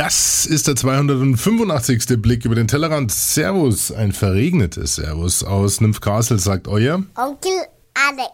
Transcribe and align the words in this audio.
Das 0.00 0.46
ist 0.46 0.66
der 0.66 0.76
285. 0.76 2.22
Blick 2.22 2.46
über 2.46 2.54
den 2.54 2.66
Tellerrand. 2.66 3.12
Servus, 3.12 3.92
ein 3.92 4.12
verregnetes 4.12 4.94
Servus 4.94 5.44
aus 5.44 5.82
Nymphcastle, 5.82 6.38
sagt 6.38 6.68
euer 6.68 7.04
Onkel 7.16 7.52
Alex. 7.92 8.32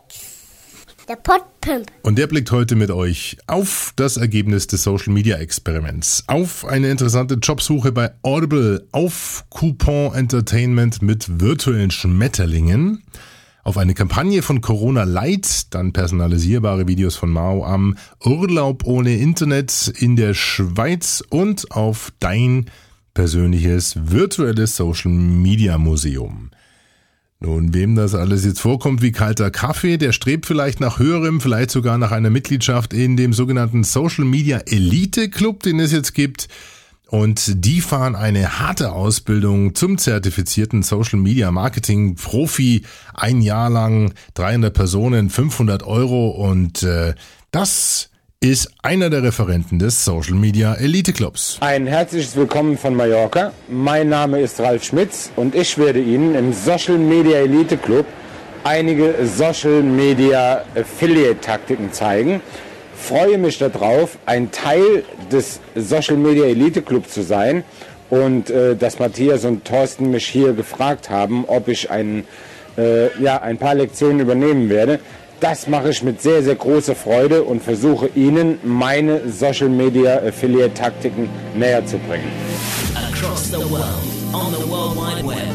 Der 1.08 1.16
Podpimp. 1.16 1.90
Und 2.02 2.18
der 2.18 2.29
blickt 2.29 2.52
heute 2.52 2.76
mit 2.76 2.92
euch 2.92 3.37
auf 3.48 3.92
das 3.96 4.16
Ergebnis 4.16 4.68
des 4.68 4.84
Social 4.84 5.12
Media 5.12 5.38
Experiments, 5.38 6.22
auf 6.29 6.65
eine 6.65 6.88
interessante 6.88 7.35
Jobsuche 7.35 7.90
bei 7.90 8.12
Audible, 8.22 8.87
auf 8.92 9.44
Coupon 9.51 10.14
Entertainment 10.14 11.03
mit 11.03 11.40
virtuellen 11.40 11.90
Schmetterlingen, 11.90 13.03
auf 13.67 13.78
eine 13.78 13.94
Kampagne 13.94 14.42
von 14.42 14.60
Corona 14.60 15.03
Light, 15.03 15.74
dann 15.74 15.92
personalisierbare 15.92 16.87
Videos 16.87 17.16
von 17.16 17.32
Mao 17.32 17.64
am 17.64 17.96
Urlaub 18.24 18.84
ohne 18.84 19.16
Internet 19.16 19.92
in 19.98 20.14
der 20.14 20.34
Schweiz 20.34 21.20
und 21.30 21.73
auf 21.73 22.12
dein 22.20 22.66
persönliches 23.12 23.96
virtuelles 24.00 24.77
Social 24.77 25.10
Media 25.10 25.78
Museum. 25.78 26.52
Nun, 27.41 27.74
wem 27.74 27.96
das 27.96 28.14
alles 28.14 28.44
jetzt 28.44 28.60
vorkommt 28.60 29.02
wie 29.02 29.10
kalter 29.10 29.50
Kaffee, 29.50 29.96
der 29.96 30.12
strebt 30.12 30.46
vielleicht 30.46 30.78
nach 30.78 31.00
höherem, 31.00 31.41
vielleicht 31.41 31.72
sogar 31.72 31.98
nach 31.98 32.12
einer 32.12 32.30
Mitgliedschaft 32.30 32.92
in 32.92 33.16
dem 33.16 33.33
sogenannten 33.33 33.83
Social 33.83 34.27
Media 34.27 34.58
Elite 34.58 35.28
Club, 35.28 35.64
den 35.64 35.80
es 35.80 35.91
jetzt 35.91 36.14
gibt. 36.14 36.46
Und 37.09 37.65
die 37.65 37.80
fahren 37.80 38.16
eine 38.16 38.59
harte 38.59 38.91
Ausbildung 38.91 39.77
zum 39.77 39.97
zertifizierten 39.97 40.83
Social 40.83 41.20
Media 41.20 41.52
Marketing 41.52 42.16
Profi. 42.16 42.83
Ein 43.14 43.42
Jahr 43.42 43.70
lang 43.70 44.12
300 44.34 44.74
Personen, 44.74 45.30
500 45.30 45.84
Euro 45.84 46.30
und 46.30 46.83
äh, 46.83 47.14
das 47.52 48.11
ist 48.41 48.70
einer 48.83 49.09
der 49.09 49.23
Referenten 49.23 49.78
des 49.78 50.05
Social 50.05 50.34
Media 50.34 50.74
Elite 50.74 51.12
Clubs. 51.12 51.59
Ein 51.61 51.87
herzliches 51.87 52.34
Willkommen 52.34 52.77
von 52.77 52.95
Mallorca. 52.95 53.52
Mein 53.69 54.09
Name 54.09 54.41
ist 54.41 54.58
Ralf 54.61 54.84
Schmitz 54.84 55.30
und 55.36 55.55
ich 55.55 55.78
werde 55.78 56.02
Ihnen 56.02 56.34
im 56.34 56.52
Social 56.52 56.98
Media 56.98 57.39
Elite 57.39 57.77
Club 57.77 58.05
einige 58.64 59.14
Social 59.25 59.83
Media 59.83 60.64
Affiliate 60.75 61.41
Taktiken 61.41 61.92
zeigen. 61.92 62.41
Freue 62.97 63.39
mich 63.39 63.58
darauf, 63.58 64.19
ein 64.27 64.50
Teil 64.50 65.05
des 65.30 65.61
Social 65.75 66.16
Media 66.16 66.47
Elite 66.47 66.83
Club 66.83 67.08
zu 67.08 67.22
sein 67.22 67.62
und 68.11 68.50
äh, 68.50 68.75
dass 68.75 68.98
Matthias 68.98 69.44
und 69.44 69.64
Thorsten 69.64 70.11
mich 70.11 70.27
hier 70.27 70.52
gefragt 70.52 71.11
haben, 71.11 71.44
ob 71.47 71.69
ich 71.69 71.91
ein, 71.91 72.24
äh, 72.77 73.17
ja, 73.22 73.42
ein 73.42 73.58
paar 73.58 73.74
Lektionen 73.74 74.20
übernehmen 74.20 74.69
werde. 74.70 75.00
Das 75.41 75.69
mache 75.69 75.91
ich 75.91 76.02
mit 76.02 76.22
sehr, 76.22 76.42
sehr 76.42 76.55
großer 76.55 76.94
Freude 76.94 77.42
und 77.42 77.62
versuche 77.62 78.08
Ihnen 78.14 78.58
meine 78.64 79.28
Social 79.30 79.69
Media 79.69 80.19
Affiliate 80.27 80.72
Taktiken 80.72 81.28
näher 81.55 81.84
zu 81.84 81.98
bringen. 81.98 82.33
Across 82.94 83.50
the 83.50 83.58
world, 83.58 83.84
on 84.33 84.52
the 84.52 84.69
World 84.69 84.97
Wide 84.97 85.27
Web. 85.27 85.45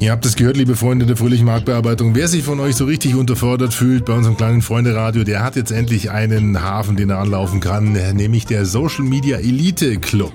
Ihr 0.00 0.12
habt 0.12 0.24
es 0.24 0.36
gehört, 0.36 0.56
liebe 0.56 0.76
Freunde 0.76 1.06
der 1.06 1.16
fröhlichen 1.16 1.46
Marktbearbeitung. 1.46 2.14
Wer 2.14 2.28
sich 2.28 2.44
von 2.44 2.60
euch 2.60 2.76
so 2.76 2.84
richtig 2.84 3.16
unterfordert 3.16 3.74
fühlt 3.74 4.04
bei 4.04 4.12
unserem 4.12 4.36
kleinen 4.36 4.62
Freunde-Radio, 4.62 5.24
der 5.24 5.42
hat 5.42 5.56
jetzt 5.56 5.72
endlich 5.72 6.12
einen 6.12 6.62
Hafen, 6.62 6.94
den 6.94 7.10
er 7.10 7.18
anlaufen 7.18 7.58
kann, 7.58 7.94
nämlich 8.14 8.46
der 8.46 8.64
Social 8.64 9.04
Media 9.04 9.38
Elite 9.38 9.98
Club. 9.98 10.32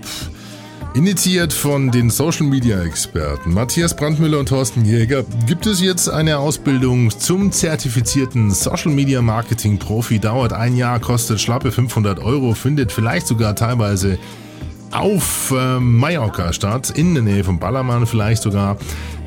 Initiiert 0.95 1.53
von 1.53 1.91
den 1.91 2.09
Social 2.09 2.45
Media 2.45 2.83
Experten 2.83 3.53
Matthias 3.53 3.95
Brandmüller 3.95 4.39
und 4.39 4.49
Thorsten 4.49 4.83
Jäger 4.83 5.23
gibt 5.47 5.65
es 5.65 5.79
jetzt 5.79 6.09
eine 6.09 6.39
Ausbildung 6.39 7.09
zum 7.17 7.53
zertifizierten 7.53 8.51
Social 8.51 8.91
Media 8.91 9.21
Marketing 9.21 9.79
Profi. 9.79 10.19
Dauert 10.19 10.51
ein 10.51 10.75
Jahr, 10.75 10.99
kostet 10.99 11.39
schlappe 11.39 11.71
500 11.71 12.19
Euro, 12.19 12.53
findet 12.53 12.91
vielleicht 12.91 13.27
sogar 13.27 13.55
teilweise 13.55 14.19
auf 14.93 15.53
äh, 15.55 15.79
Mallorca 15.79 16.53
statt, 16.53 16.91
in 16.91 17.13
der 17.13 17.23
Nähe 17.23 17.43
von 17.43 17.59
Ballermann 17.59 18.05
vielleicht 18.05 18.43
sogar. 18.43 18.77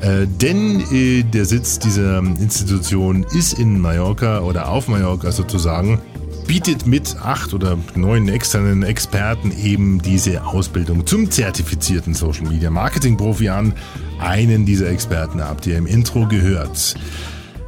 Äh, 0.01 0.27
denn 0.27 0.81
äh, 0.91 1.23
der 1.23 1.45
Sitz 1.45 1.79
dieser 1.79 2.19
Institution 2.19 3.25
ist 3.35 3.53
in 3.53 3.79
Mallorca 3.79 4.39
oder 4.39 4.69
auf 4.69 4.87
Mallorca 4.87 5.31
sozusagen. 5.31 5.99
Bietet 6.47 6.87
mit 6.87 7.17
acht 7.21 7.53
oder 7.53 7.77
neun 7.95 8.29
externen 8.29 8.83
Experten 8.83 9.51
eben 9.51 10.01
diese 10.01 10.45
Ausbildung 10.45 11.05
zum 11.05 11.29
zertifizierten 11.29 12.13
Social 12.13 12.47
Media 12.47 12.69
Marketing 12.69 13.17
Profi 13.17 13.49
an. 13.49 13.73
Einen 14.19 14.65
dieser 14.65 14.89
Experten 14.89 15.43
habt 15.43 15.67
ihr 15.67 15.77
im 15.77 15.85
Intro 15.85 16.25
gehört. 16.25 16.95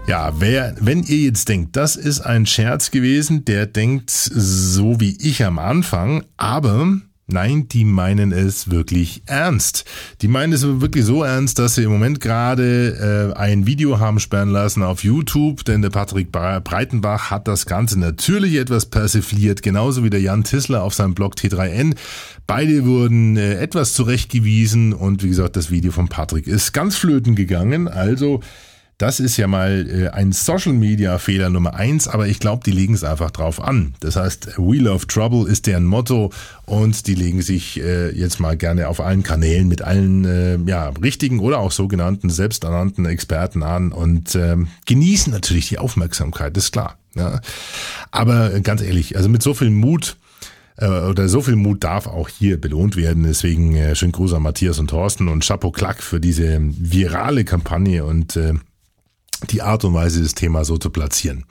Ja, 0.08 0.32
wer, 0.40 0.76
wenn 0.80 1.04
ihr 1.04 1.18
jetzt 1.18 1.50
denkt, 1.50 1.76
das 1.76 1.96
ist 1.96 2.22
ein 2.22 2.46
Scherz 2.46 2.90
gewesen, 2.90 3.46
der 3.46 3.68
denkt 3.68 4.10
so 4.10 5.00
wie 5.00 5.16
ich 5.22 5.44
am 5.44 5.60
Anfang, 5.60 6.24
aber 6.38 6.98
Nein, 7.32 7.68
die 7.68 7.86
meinen 7.86 8.32
es 8.32 8.72
wirklich 8.72 9.22
ernst. 9.26 9.86
Die 10.22 10.28
meinen 10.28 10.54
es 10.54 10.66
wirklich 10.66 11.06
so 11.06 11.24
ernst, 11.24 11.60
dass 11.60 11.76
sie 11.76 11.84
im 11.84 11.92
Moment 11.92 12.20
gerade 12.20 13.34
äh, 13.36 13.38
ein 13.38 13.66
Video 13.66 14.00
haben 14.00 14.20
sperren 14.20 14.50
lassen 14.50 14.84
auf 14.84 15.04
YouTube, 15.04 15.64
denn 15.66 15.82
der 15.82 15.90
Patrick 15.90 16.32
Breitenbach 16.32 17.30
hat 17.32 17.48
das 17.48 17.66
Ganze 17.66 18.00
natürlich 18.00 18.56
etwas 18.56 18.88
persifliert, 18.88 19.62
genauso 19.62 20.04
wie 20.04 20.10
der 20.10 20.22
Jan 20.22 20.44
Tissler 20.44 20.84
auf 20.84 20.94
seinem 20.94 21.14
Blog 21.14 21.36
T3N. 21.36 21.96
Beide 22.48 22.86
wurden 22.86 23.38
äh, 23.38 23.56
etwas 23.56 23.94
zurechtgewiesen 23.94 24.94
und 24.94 25.24
wie 25.24 25.30
gesagt, 25.30 25.56
das 25.56 25.72
Video 25.72 25.92
von 25.92 26.08
Patrick 26.08 26.48
ist 26.48 26.74
ganz 26.74 26.96
flöten 26.96 27.36
gegangen. 27.36 27.88
Also 27.88 28.42
das 29.00 29.22
ist 29.22 29.38
ja 29.38 29.48
mal 29.48 29.88
äh, 29.90 30.10
ein 30.10 30.34
Social 30.34 30.74
Media 30.74 31.18
Fehler 31.20 31.50
Nummer 31.50 31.74
eins, 31.74 32.10
aber 32.10 32.28
ich 32.28 32.40
glaube, 32.40 32.66
die 32.66 32.72
legen 32.72 32.94
es 32.94 33.06
einfach 33.06 33.32
drauf 33.32 33.64
an. 33.64 33.94
Das 34.02 34.18
heißt, 34.18 34.58
We 34.58 34.76
Love 34.76 35.08
Trouble 35.08 35.50
ist 35.50 35.68
deren 35.68 35.86
Motto 35.86 36.32
und 36.66 37.08
die 37.08 37.16
legen 37.16 37.42
sich 37.42 37.80
äh, 37.80 38.10
jetzt 38.12 38.42
mal 38.42 38.58
gerne 38.58 38.90
auf 38.90 39.00
allen 39.00 39.24
Kanälen 39.24 39.70
mit 39.70 39.82
allen 39.82 40.26
äh, 40.26 40.58
ja, 40.70 40.90
richtigen 41.02 41.40
oder 41.40 41.60
auch 41.60 41.72
sogenannten 41.72 42.30
selbsternannten 42.30 43.06
Experten 43.06 43.64
an 43.64 43.94
und 43.94 44.36
ähm, 44.36 44.68
genießen 44.86 45.32
natürlich 45.32 45.70
die 45.70 45.78
Aufmerksamkeit, 45.78 46.58
ist 46.58 46.74
klar. 46.74 46.98
Ja. 47.16 47.40
Aber 48.12 48.60
ganz 48.60 48.82
ehrlich, 48.82 49.16
also 49.16 49.30
mit 49.30 49.42
so 49.42 49.54
viel 49.54 49.70
Mut 49.70 50.18
oder 50.82 51.28
so 51.28 51.42
viel 51.42 51.58
Mut 51.58 51.84
darf 51.84 52.08
auch 52.08 52.30
hier 52.30 52.60
belohnt 52.60 52.96
werden. 52.96 53.24
Deswegen 53.24 53.76
äh, 53.76 53.96
schönen 53.96 54.14
Gruß 54.14 54.34
an 54.34 54.44
Matthias 54.44 54.80
und 54.80 54.90
Thorsten 54.90 55.28
und 55.28 55.44
Chapeau 55.44 55.72
Klack 55.72 56.02
für 56.02 56.22
diese 56.22 56.58
virale 56.62 57.44
Kampagne 57.44 58.06
und 58.06 58.38
äh, 58.38 58.54
die 59.50 59.62
Art 59.62 59.84
und 59.86 59.94
Weise, 59.94 60.22
das 60.22 60.36
Thema 60.36 60.66
so 60.66 60.78
zu 60.78 60.90
platzieren. 60.90 61.46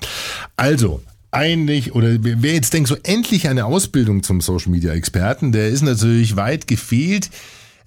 Also, 0.56 1.03
eigentlich, 1.31 1.94
oder 1.94 2.16
wer 2.21 2.54
jetzt 2.54 2.72
denkt, 2.72 2.88
so 2.88 2.97
endlich 3.03 3.49
eine 3.49 3.66
Ausbildung 3.66 4.22
zum 4.22 4.41
Social 4.41 4.71
Media 4.71 4.93
Experten, 4.93 5.53
der 5.53 5.69
ist 5.69 5.82
natürlich 5.82 6.37
weit 6.37 6.66
gefehlt. 6.66 7.31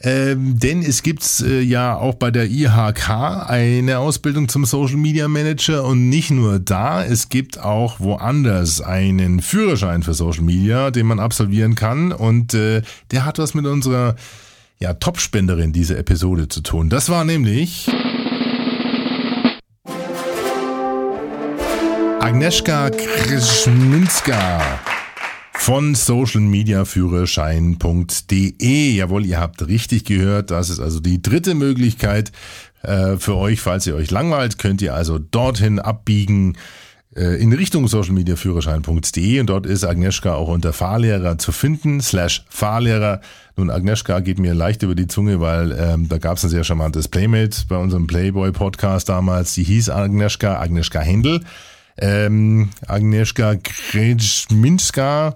Ähm, 0.04 0.58
denn 0.58 0.82
es 0.82 1.04
gibt 1.04 1.42
äh, 1.42 1.62
ja 1.62 1.96
auch 1.96 2.16
bei 2.16 2.32
der 2.32 2.50
IHK 2.50 3.10
eine 3.48 4.00
Ausbildung 4.00 4.50
zum 4.50 4.66
Social 4.66 4.98
Media 4.98 5.28
Manager 5.28 5.86
und 5.86 6.10
nicht 6.10 6.32
nur 6.32 6.58
da, 6.58 7.06
es 7.06 7.30
gibt 7.30 7.60
auch 7.60 8.00
woanders 8.00 8.82
einen 8.82 9.42
Führerschein 9.42 10.02
für 10.02 10.16
Social 10.16 10.42
Media, 10.42 10.90
den 10.90 11.06
man 11.06 11.20
absolvieren 11.20 11.76
kann 11.76 12.12
und 12.12 12.56
äh, 12.56 12.82
der 13.12 13.26
hat 13.26 13.38
was 13.38 13.54
mit 13.54 13.68
unserer 13.68 14.16
ja, 14.80 14.96
Topspenderin 14.96 15.72
dieser 15.72 16.00
Episode 16.00 16.48
zu 16.48 16.62
tun. 16.62 16.90
Das 16.90 17.10
war 17.10 17.24
nämlich 17.24 17.88
Agnieszka 22.22 22.90
Krischminska 22.92 24.62
von 25.54 25.96
socialmediaführerschein.de. 25.96 28.92
Jawohl, 28.92 29.26
ihr 29.26 29.40
habt 29.40 29.68
richtig 29.68 30.06
gehört. 30.06 30.52
Das 30.52 30.70
ist 30.70 30.80
also 30.80 31.00
die 31.00 31.20
dritte 31.20 31.56
Möglichkeit 31.56 32.32
äh, 32.84 33.18
für 33.18 33.38
euch. 33.38 33.60
Falls 33.60 33.88
ihr 33.88 33.96
euch 33.96 34.12
langweilt, 34.12 34.60
könnt 34.60 34.84
ihr 34.84 34.94
also 34.94 35.18
dorthin 35.18 35.80
abbiegen 35.80 36.60
äh, 37.16 37.42
in 37.42 37.54
Richtung 37.54 37.88
socialmediaführerschein.de 37.88 39.40
und 39.40 39.48
dort 39.48 39.66
ist 39.66 39.84
Agnieszka 39.84 40.36
auch 40.36 40.50
unter 40.50 40.74
Fahrlehrer 40.74 41.40
zu 41.40 41.52
finden, 41.52 42.02
slash 42.02 42.46
Fahrlehrer. 42.50 43.22
Nun, 43.56 43.72
Agnieszka 43.72 44.20
geht 44.20 44.38
mir 44.38 44.54
leicht 44.54 44.84
über 44.84 44.94
die 44.94 45.08
Zunge, 45.08 45.42
weil 45.42 45.72
ähm, 45.72 46.08
da 46.08 46.20
gab 46.20 46.38
es 46.38 46.44
ein 46.44 46.52
sehr 46.52 46.64
charmantes 46.64 47.08
Playmate 47.08 47.64
bei 47.68 47.78
unserem 47.78 48.06
Playboy-Podcast 48.06 49.10
damals. 49.10 49.56
Die 49.56 49.64
hieß 49.64 49.90
Agnieszka, 49.90 50.60
Agnieszka 50.60 51.00
Händel. 51.00 51.42
Ähm, 52.02 52.70
Agnieszka 52.88 53.56
Kretschminska 53.56 55.36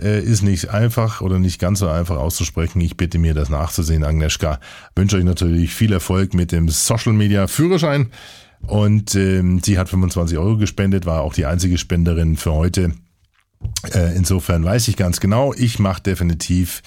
äh, 0.00 0.20
ist 0.20 0.42
nicht 0.42 0.70
einfach 0.70 1.20
oder 1.20 1.40
nicht 1.40 1.60
ganz 1.60 1.80
so 1.80 1.88
einfach 1.88 2.16
auszusprechen. 2.16 2.80
Ich 2.80 2.96
bitte 2.96 3.18
mir, 3.18 3.34
das 3.34 3.50
nachzusehen, 3.50 4.04
Agnieszka. 4.04 4.60
Wünsche 4.94 5.16
euch 5.16 5.24
natürlich 5.24 5.74
viel 5.74 5.92
Erfolg 5.92 6.32
mit 6.32 6.52
dem 6.52 6.68
Social 6.68 7.12
Media 7.12 7.48
Führerschein. 7.48 8.10
Und 8.60 9.16
ähm, 9.16 9.60
sie 9.62 9.78
hat 9.78 9.88
25 9.88 10.38
Euro 10.38 10.56
gespendet, 10.56 11.06
war 11.06 11.22
auch 11.22 11.34
die 11.34 11.44
einzige 11.44 11.76
Spenderin 11.76 12.36
für 12.36 12.52
heute. 12.52 12.92
Äh, 13.92 14.16
insofern 14.16 14.64
weiß 14.64 14.88
ich 14.88 14.96
ganz 14.96 15.20
genau, 15.20 15.52
ich 15.54 15.78
mache 15.78 16.02
definitiv 16.02 16.82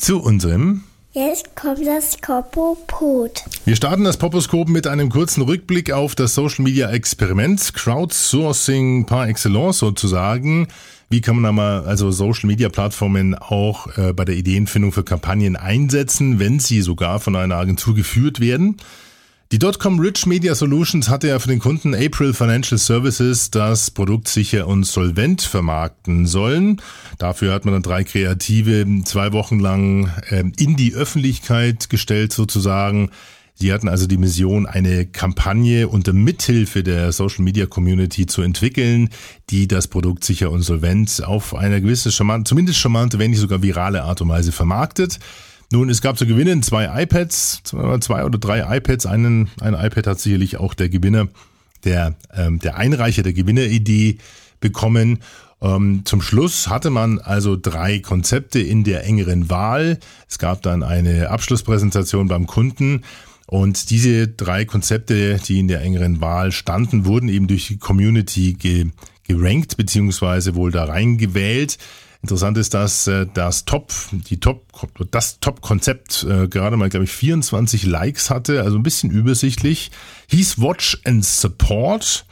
zu 0.00 0.20
unserem 0.22 0.84
Jetzt 1.12 1.56
kommt 1.56 1.84
das 1.84 2.20
Kopopod. 2.20 3.42
Wir 3.64 3.74
starten 3.74 4.04
das 4.04 4.16
Poposkop 4.16 4.68
mit 4.68 4.86
einem 4.86 5.10
kurzen 5.10 5.42
Rückblick 5.42 5.90
auf 5.90 6.14
das 6.14 6.36
Social 6.36 6.62
Media 6.62 6.88
Experiment, 6.88 7.74
Crowdsourcing 7.74 9.06
par 9.06 9.28
excellence 9.28 9.78
sozusagen. 9.78 10.68
Wie 11.08 11.20
kann 11.20 11.40
man 11.40 11.58
aber 11.58 11.88
also 11.88 12.12
Social 12.12 12.46
Media 12.46 12.68
Plattformen 12.68 13.34
auch 13.34 13.88
äh, 13.98 14.12
bei 14.12 14.24
der 14.24 14.36
Ideenfindung 14.36 14.92
für 14.92 15.02
Kampagnen 15.02 15.56
einsetzen, 15.56 16.38
wenn 16.38 16.60
sie 16.60 16.80
sogar 16.80 17.18
von 17.18 17.34
einer 17.34 17.56
Agentur 17.56 17.96
geführt 17.96 18.38
werden? 18.38 18.76
Die 19.52 19.58
Dotcom 19.58 19.98
Rich 19.98 20.26
Media 20.26 20.54
Solutions 20.54 21.08
hatte 21.08 21.26
ja 21.26 21.40
für 21.40 21.48
den 21.48 21.58
Kunden 21.58 21.92
April 21.92 22.34
Financial 22.34 22.78
Services 22.78 23.50
das 23.50 23.90
Produkt 23.90 24.28
sicher 24.28 24.68
und 24.68 24.84
solvent 24.84 25.42
vermarkten 25.42 26.24
sollen. 26.28 26.80
Dafür 27.18 27.52
hat 27.52 27.64
man 27.64 27.74
dann 27.74 27.82
drei 27.82 28.04
Kreative 28.04 28.86
zwei 29.04 29.32
Wochen 29.32 29.58
lang 29.58 30.08
ähm, 30.28 30.52
in 30.56 30.76
die 30.76 30.94
Öffentlichkeit 30.94 31.90
gestellt 31.90 32.32
sozusagen. 32.32 33.10
Sie 33.54 33.72
hatten 33.72 33.88
also 33.88 34.06
die 34.06 34.18
Mission, 34.18 34.66
eine 34.66 35.04
Kampagne 35.06 35.88
unter 35.88 36.12
Mithilfe 36.12 36.84
der 36.84 37.10
Social 37.10 37.42
Media 37.42 37.66
Community 37.66 38.26
zu 38.26 38.42
entwickeln, 38.42 39.08
die 39.50 39.66
das 39.66 39.88
Produkt 39.88 40.22
sicher 40.22 40.52
und 40.52 40.62
solvent 40.62 41.24
auf 41.24 41.56
eine 41.56 41.82
gewisse 41.82 42.12
charmante, 42.12 42.48
zumindest 42.50 42.78
charmante, 42.78 43.18
wenn 43.18 43.32
nicht 43.32 43.40
sogar 43.40 43.64
virale 43.64 44.04
Art 44.04 44.20
und 44.20 44.28
Weise 44.28 44.52
vermarktet. 44.52 45.18
Nun, 45.72 45.88
es 45.88 46.02
gab 46.02 46.18
zu 46.18 46.26
gewinnen 46.26 46.64
zwei 46.64 47.02
iPads, 47.02 47.62
zwei 47.62 48.24
oder 48.24 48.38
drei 48.38 48.76
iPads. 48.76 49.06
Einen, 49.06 49.48
ein 49.60 49.74
iPad 49.74 50.08
hat 50.08 50.20
sicherlich 50.20 50.56
auch 50.56 50.74
der 50.74 50.88
Gewinner, 50.88 51.28
der, 51.84 52.16
ähm, 52.34 52.58
der 52.58 52.76
Einreicher 52.76 53.22
der 53.22 53.32
Gewinneridee 53.32 54.18
bekommen. 54.58 55.20
Ähm, 55.62 56.02
zum 56.04 56.22
Schluss 56.22 56.68
hatte 56.68 56.90
man 56.90 57.20
also 57.20 57.56
drei 57.56 58.00
Konzepte 58.00 58.58
in 58.58 58.82
der 58.82 59.04
engeren 59.04 59.48
Wahl. 59.48 60.00
Es 60.28 60.40
gab 60.40 60.62
dann 60.62 60.82
eine 60.82 61.30
Abschlusspräsentation 61.30 62.26
beim 62.26 62.48
Kunden. 62.48 63.02
Und 63.46 63.90
diese 63.90 64.26
drei 64.26 64.64
Konzepte, 64.64 65.38
die 65.38 65.60
in 65.60 65.68
der 65.68 65.82
engeren 65.82 66.20
Wahl 66.20 66.50
standen, 66.50 67.04
wurden 67.04 67.28
eben 67.28 67.46
durch 67.46 67.68
die 67.68 67.78
Community 67.78 68.54
ge 68.54 68.86
gerankt, 69.26 69.76
beziehungsweise 69.76 70.56
wohl 70.56 70.72
da 70.72 70.84
reingewählt. 70.84 71.78
Interessant 72.22 72.58
ist, 72.58 72.74
dass 72.74 73.06
äh, 73.06 73.26
das 73.32 73.64
Top, 73.64 73.92
die 74.12 74.40
Top, 74.40 74.66
das 75.10 75.40
Top-Konzept 75.40 76.26
äh, 76.28 76.48
gerade 76.48 76.76
mal, 76.76 76.90
glaube 76.90 77.04
ich, 77.04 77.12
24 77.12 77.86
Likes 77.86 78.28
hatte, 78.28 78.62
also 78.62 78.76
ein 78.76 78.82
bisschen 78.82 79.10
übersichtlich. 79.10 79.90
Hieß 80.28 80.60
Watch 80.60 81.00
and 81.04 81.24
Support. 81.24 82.26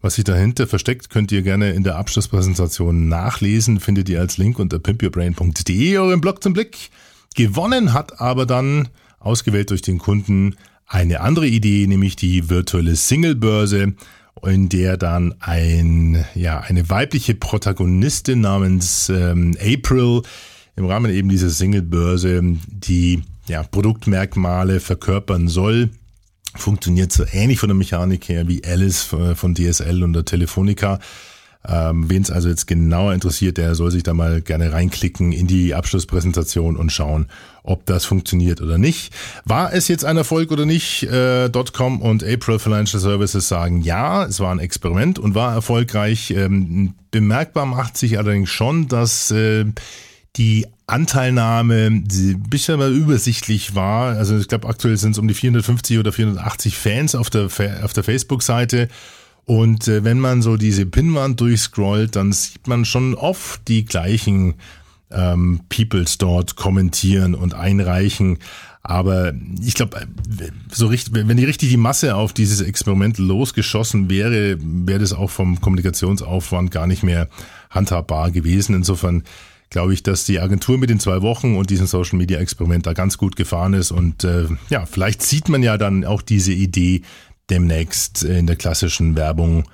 Was 0.00 0.16
sich 0.16 0.24
dahinter 0.24 0.66
versteckt, 0.66 1.10
könnt 1.10 1.32
ihr 1.32 1.42
gerne 1.42 1.72
in 1.72 1.82
der 1.82 1.96
Abschlusspräsentation 1.96 3.08
nachlesen. 3.08 3.80
Findet 3.80 4.08
ihr 4.08 4.20
als 4.20 4.38
Link 4.38 4.58
unter 4.58 4.78
pimpyourbrain.de 4.78 5.98
euren 5.98 6.20
Blog 6.20 6.42
zum 6.42 6.52
Blick. 6.52 6.90
Gewonnen 7.34 7.92
hat 7.92 8.20
aber 8.20 8.46
dann, 8.46 8.88
ausgewählt 9.18 9.70
durch 9.70 9.82
den 9.82 9.98
Kunden, 9.98 10.56
eine 10.86 11.20
andere 11.20 11.46
Idee, 11.46 11.86
nämlich 11.86 12.16
die 12.16 12.48
virtuelle 12.48 12.96
Single-Börse 12.96 13.94
in 14.42 14.68
der 14.68 14.96
dann 14.96 15.34
ein, 15.40 16.24
ja, 16.34 16.60
eine 16.60 16.90
weibliche 16.90 17.34
Protagonistin 17.34 18.40
namens 18.40 19.08
ähm, 19.08 19.56
April 19.60 20.22
im 20.76 20.86
Rahmen 20.86 21.10
eben 21.10 21.28
dieser 21.28 21.50
Single-Börse 21.50 22.42
die 22.66 23.22
ja, 23.46 23.62
Produktmerkmale 23.62 24.80
verkörpern 24.80 25.48
soll. 25.48 25.90
Funktioniert 26.56 27.12
so 27.12 27.24
ähnlich 27.32 27.58
von 27.58 27.68
der 27.68 27.76
Mechanik 27.76 28.28
her 28.28 28.48
wie 28.48 28.64
Alice 28.64 29.12
äh, 29.12 29.34
von 29.34 29.54
DSL 29.54 30.02
und 30.02 30.12
der 30.12 30.24
Telefonica. 30.24 31.00
Ähm, 31.66 32.10
Wen 32.10 32.22
es 32.22 32.30
also 32.30 32.48
jetzt 32.48 32.66
genauer 32.66 33.14
interessiert, 33.14 33.56
der 33.56 33.74
soll 33.74 33.90
sich 33.90 34.02
da 34.02 34.12
mal 34.12 34.42
gerne 34.42 34.72
reinklicken 34.72 35.32
in 35.32 35.46
die 35.46 35.74
Abschlusspräsentation 35.74 36.76
und 36.76 36.90
schauen, 36.90 37.28
ob 37.62 37.86
das 37.86 38.04
funktioniert 38.04 38.60
oder 38.60 38.76
nicht. 38.76 39.14
War 39.44 39.72
es 39.72 39.88
jetzt 39.88 40.04
ein 40.04 40.18
Erfolg 40.18 40.52
oder 40.52 40.66
nicht? 40.66 41.04
Äh, 41.04 41.50
.com 41.72 42.02
und 42.02 42.22
April 42.22 42.58
Financial 42.58 43.00
Services 43.00 43.48
sagen 43.48 43.80
ja, 43.80 44.24
es 44.24 44.40
war 44.40 44.52
ein 44.52 44.58
Experiment 44.58 45.18
und 45.18 45.34
war 45.34 45.54
erfolgreich. 45.54 46.30
Ähm, 46.30 46.94
bemerkbar 47.10 47.64
macht 47.64 47.96
sich 47.96 48.18
allerdings 48.18 48.50
schon, 48.50 48.88
dass 48.88 49.30
äh, 49.30 49.64
die 50.36 50.66
Anteilnahme 50.86 51.86
ein 51.86 52.04
bisschen 52.50 52.78
mal 52.78 52.92
übersichtlich 52.92 53.74
war. 53.74 54.16
Also 54.16 54.36
ich 54.36 54.48
glaube, 54.48 54.68
aktuell 54.68 54.96
sind 54.98 55.12
es 55.12 55.18
um 55.18 55.28
die 55.28 55.34
450 55.34 55.98
oder 55.98 56.12
480 56.12 56.76
Fans 56.76 57.14
auf 57.14 57.30
der, 57.30 57.46
auf 57.82 57.92
der 57.94 58.04
Facebook-Seite. 58.04 58.88
Und 59.46 59.88
äh, 59.88 60.04
wenn 60.04 60.20
man 60.20 60.42
so 60.42 60.56
diese 60.56 60.86
Pinwand 60.86 61.40
durchscrollt, 61.40 62.16
dann 62.16 62.32
sieht 62.32 62.66
man 62.66 62.84
schon 62.84 63.14
oft 63.14 63.68
die 63.68 63.84
gleichen 63.84 64.54
ähm, 65.10 65.60
Peoples 65.68 66.18
dort 66.18 66.56
kommentieren 66.56 67.34
und 67.34 67.54
einreichen. 67.54 68.38
Aber 68.82 69.32
ich 69.64 69.74
glaube, 69.74 70.06
so 70.70 70.88
richtig, 70.88 71.14
wenn 71.14 71.36
die 71.36 71.44
richtig 71.44 71.70
die 71.70 71.78
Masse 71.78 72.16
auf 72.16 72.34
dieses 72.34 72.60
Experiment 72.60 73.16
losgeschossen 73.16 74.10
wäre, 74.10 74.58
wäre 74.60 74.98
das 74.98 75.14
auch 75.14 75.30
vom 75.30 75.60
Kommunikationsaufwand 75.60 76.70
gar 76.70 76.86
nicht 76.86 77.02
mehr 77.02 77.28
handhabbar 77.70 78.30
gewesen. 78.30 78.74
Insofern 78.74 79.24
glaube 79.70 79.94
ich, 79.94 80.02
dass 80.02 80.26
die 80.26 80.38
Agentur 80.38 80.76
mit 80.76 80.90
den 80.90 81.00
zwei 81.00 81.22
Wochen 81.22 81.56
und 81.56 81.70
diesem 81.70 81.86
Social 81.86 82.18
Media 82.18 82.38
Experiment 82.38 82.86
da 82.86 82.92
ganz 82.92 83.16
gut 83.16 83.36
gefahren 83.36 83.72
ist. 83.72 83.90
Und 83.90 84.22
äh, 84.24 84.48
ja, 84.68 84.84
vielleicht 84.84 85.22
sieht 85.22 85.48
man 85.48 85.62
ja 85.62 85.78
dann 85.78 86.04
auch 86.04 86.20
diese 86.20 86.52
Idee 86.52 87.02
demnächst 87.50 88.22
in 88.22 88.46
der 88.46 88.56
klassischen 88.56 89.16
Werbung 89.16 89.64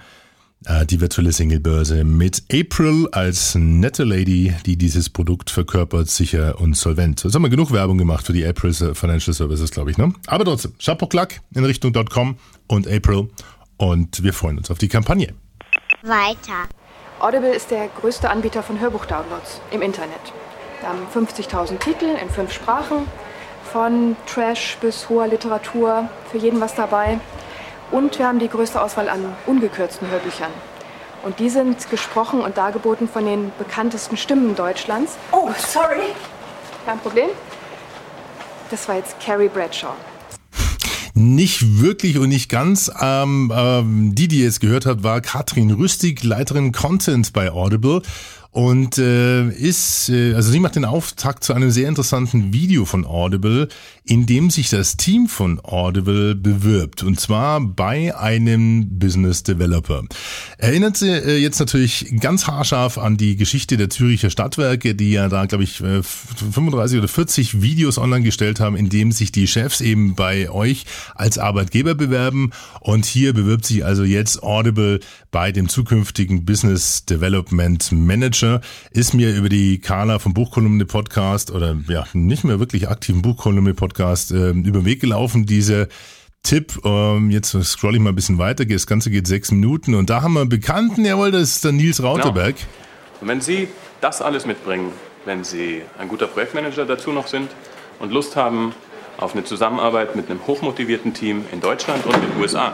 äh, 0.67 0.85
die 0.85 1.01
virtuelle 1.01 1.33
Singlebörse 1.33 2.05
mit 2.05 2.43
April 2.53 3.09
als 3.13 3.55
nette 3.55 4.05
Lady, 4.05 4.55
die 4.67 4.77
dieses 4.77 5.09
Produkt 5.09 5.51
verkörpert, 5.51 6.09
sicher 6.09 6.61
und 6.61 6.77
solvent. 6.77 7.25
Jetzt 7.25 7.35
haben 7.35 7.43
wir 7.43 7.51
genug 7.51 7.73
Werbung 7.73 7.99
gemacht 7.99 8.27
für 8.27 8.33
die 8.33 8.47
April 8.47 8.73
Financial 8.73 9.33
Services, 9.33 9.71
glaube 9.71 9.91
ich. 9.91 9.99
Ne? 9.99 10.13
Aber 10.27 10.45
trotzdem, 10.45 10.75
Chapeau 10.79 11.07
Klack 11.07 11.41
in 11.55 11.65
Richtung 11.65 11.93
.com 11.93 12.37
und 12.67 12.87
April 12.87 13.31
und 13.77 14.23
wir 14.23 14.33
freuen 14.33 14.59
uns 14.59 14.71
auf 14.71 14.79
die 14.79 14.89
Kampagne. 14.89 15.35
Weiter. 16.03 16.69
Audible 17.21 17.55
ist 17.55 17.71
der 17.71 17.89
größte 17.89 18.31
Anbieter 18.31 18.63
von 18.63 18.81
Hörbuchdownloads 18.81 19.61
im 19.71 19.83
Internet. 19.83 20.21
Wir 20.81 20.89
haben 20.89 21.07
50.000 21.15 21.79
Titel 21.79 22.07
in 22.23 22.31
fünf 22.31 22.53
Sprachen, 22.53 23.07
von 23.71 24.17
Trash 24.27 24.79
bis 24.81 25.09
hoher 25.09 25.29
Literatur, 25.29 26.09
für 26.31 26.39
jeden 26.39 26.61
was 26.61 26.75
dabei. 26.75 27.21
Und 27.91 28.19
wir 28.19 28.27
haben 28.27 28.39
die 28.39 28.49
größte 28.49 28.81
Auswahl 28.81 29.09
an 29.09 29.25
ungekürzten 29.47 30.09
Hörbüchern. 30.09 30.51
Und 31.23 31.39
die 31.39 31.51
sind 31.51 31.91
gesprochen 31.91 32.41
und 32.41 32.57
dargeboten 32.57 33.09
von 33.09 33.27
den 33.27 33.53
bekanntesten 33.59 34.17
Stimmen 34.17 34.55
Deutschlands. 34.57 35.17
Oh, 35.33 35.51
sorry. 35.59 36.15
Kein 36.87 36.99
Problem. 36.99 37.29
Das 38.71 38.89
war 38.89 38.97
jetzt 38.97 39.17
Carrie 39.21 39.49
Bradshaw. 39.49 39.93
Nicht 41.15 41.81
wirklich 41.81 42.19
und 42.19 42.29
nicht 42.29 42.49
ganz. 42.49 42.91
Ähm, 43.01 43.53
ähm, 43.55 44.15
die, 44.15 44.29
die 44.29 44.39
ihr 44.39 44.45
jetzt 44.45 44.61
gehört 44.61 44.87
habt, 44.87 45.03
war 45.03 45.21
Katrin 45.21 45.71
Rüstig, 45.71 46.23
Leiterin 46.23 46.73
Content 46.73 47.33
bei 47.33 47.51
Audible 47.51 48.01
und 48.53 48.99
äh, 48.99 49.49
ist, 49.49 50.09
äh, 50.09 50.35
also 50.35 50.51
sie 50.51 50.59
macht 50.59 50.75
den 50.75 50.85
Auftakt 50.85 51.45
zu 51.45 51.55
einem 51.55 51.71
sehr 51.71 51.89
interessanten 51.89 52.53
Video 52.53 52.85
von 52.85 53.07
Audible, 53.07 53.69
in 54.05 54.27
dem 54.27 54.51
sich 54.51 54.71
das 54.71 54.97
Team 54.97 55.29
von 55.29 55.61
Audible 55.63 56.35
bewirbt 56.35 57.05
und 57.05 57.21
zwar 57.21 57.61
bei 57.61 58.17
einem 58.17 58.99
Business 58.99 59.45
Developer. 59.45 60.03
Erinnert 60.59 60.97
sie 60.97 61.11
äh, 61.11 61.37
jetzt 61.37 61.61
natürlich 61.61 62.13
ganz 62.19 62.49
haarscharf 62.49 62.99
an 62.99 63.17
die 63.17 63.37
Geschichte 63.37 63.77
der 63.77 63.89
Züricher 63.89 64.31
Stadtwerke, 64.31 64.97
die 64.97 65.13
ja 65.13 65.29
da, 65.29 65.47
glaube 65.47 65.63
ich, 65.63 65.81
äh, 65.81 66.03
35 66.03 66.99
oder 66.99 67.09
40 67.09 67.63
Videos 67.63 67.99
online 67.99 68.25
gestellt 68.25 68.59
haben, 68.59 68.75
in 68.75 68.89
dem 68.89 69.13
sich 69.13 69.31
die 69.31 69.47
Chefs 69.47 69.81
eben 69.81 70.17
bei 70.17 70.51
euch 70.51 70.87
als 71.15 71.39
Arbeitgeber 71.39 71.95
bewerben 71.95 72.51
und 72.81 73.05
hier 73.05 73.33
bewirbt 73.33 73.65
sich 73.65 73.85
also 73.85 74.03
jetzt 74.03 74.43
Audible 74.43 74.99
bei 75.31 75.53
dem 75.53 75.69
zukünftigen 75.69 76.45
Business 76.45 77.05
Development 77.05 77.93
Manager 77.93 78.40
Manager 78.43 78.61
ist 78.93 79.15
mir 79.15 79.35
über 79.35 79.49
die 79.49 79.81
Carla 79.81 80.19
vom 80.19 80.35
Buchkolumne 80.35 80.85
Podcast 80.85 81.51
oder 81.51 81.77
ja, 81.89 82.05
nicht 82.13 82.45
mehr 82.45 82.59
wirklich 82.59 82.89
aktiven 82.89 83.23
Buchkolumne 83.23 83.75
Podcast 83.75 84.33
äh, 84.33 84.51
über 84.51 84.81
den 84.81 84.85
Weg 84.85 85.01
gelaufen, 85.01 85.47
diese 85.47 85.89
Tipp, 86.43 86.81
ähm, 86.85 87.31
jetzt 87.31 87.51
scroll 87.65 87.95
ich 87.95 88.01
mal 88.01 88.11
ein 88.11 88.15
bisschen 88.15 88.39
weiter, 88.39 88.65
das 88.65 88.87
Ganze 88.87 89.11
geht 89.11 89.27
sechs 89.27 89.51
Minuten 89.51 89.95
und 89.95 90.09
da 90.09 90.23
haben 90.23 90.35
wir 90.35 90.41
einen 90.41 90.49
Bekannten, 90.49 91.05
jawohl, 91.05 91.31
das 91.31 91.43
ist 91.43 91.65
der 91.65 91.73
Nils 91.73 92.03
Rauterberg. 92.03 92.57
Genau. 92.57 92.69
Und 93.21 93.29
wenn 93.29 93.41
Sie 93.43 93.69
das 94.01 94.23
alles 94.23 94.47
mitbringen, 94.47 94.93
wenn 95.27 95.45
Sie 95.45 95.83
ein 95.99 96.09
guter 96.09 96.27
Projektmanager 96.27 96.87
dazu 96.87 97.13
noch 97.13 97.27
sind 97.27 97.51
und 97.99 98.11
Lust 98.11 98.37
haben 98.37 98.73
auf 99.19 99.35
eine 99.35 99.45
Zusammenarbeit 99.45 100.17
mit 100.17 100.31
einem 100.31 100.47
hochmotivierten 100.47 101.13
Team 101.13 101.45
in 101.53 101.61
Deutschland 101.61 102.07
und 102.07 102.15
in 102.15 102.23
den 102.23 102.41
USA, 102.41 102.73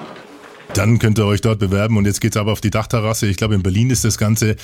dann 0.75 0.99
könnt 0.99 1.19
ihr 1.19 1.27
euch 1.27 1.41
dort 1.41 1.59
bewerben 1.59 1.97
und 1.97 2.05
jetzt 2.07 2.21
geht's 2.21 2.37
aber 2.37 2.53
auf 2.53 2.61
die 2.61 2.71
Dachterrasse. 2.71 3.27
Ich 3.27 3.37
glaube, 3.37 3.55
in 3.55 3.63
Berlin 3.63 3.91
ist 3.91 4.05
das 4.05 4.19
Ganze, 4.19 4.57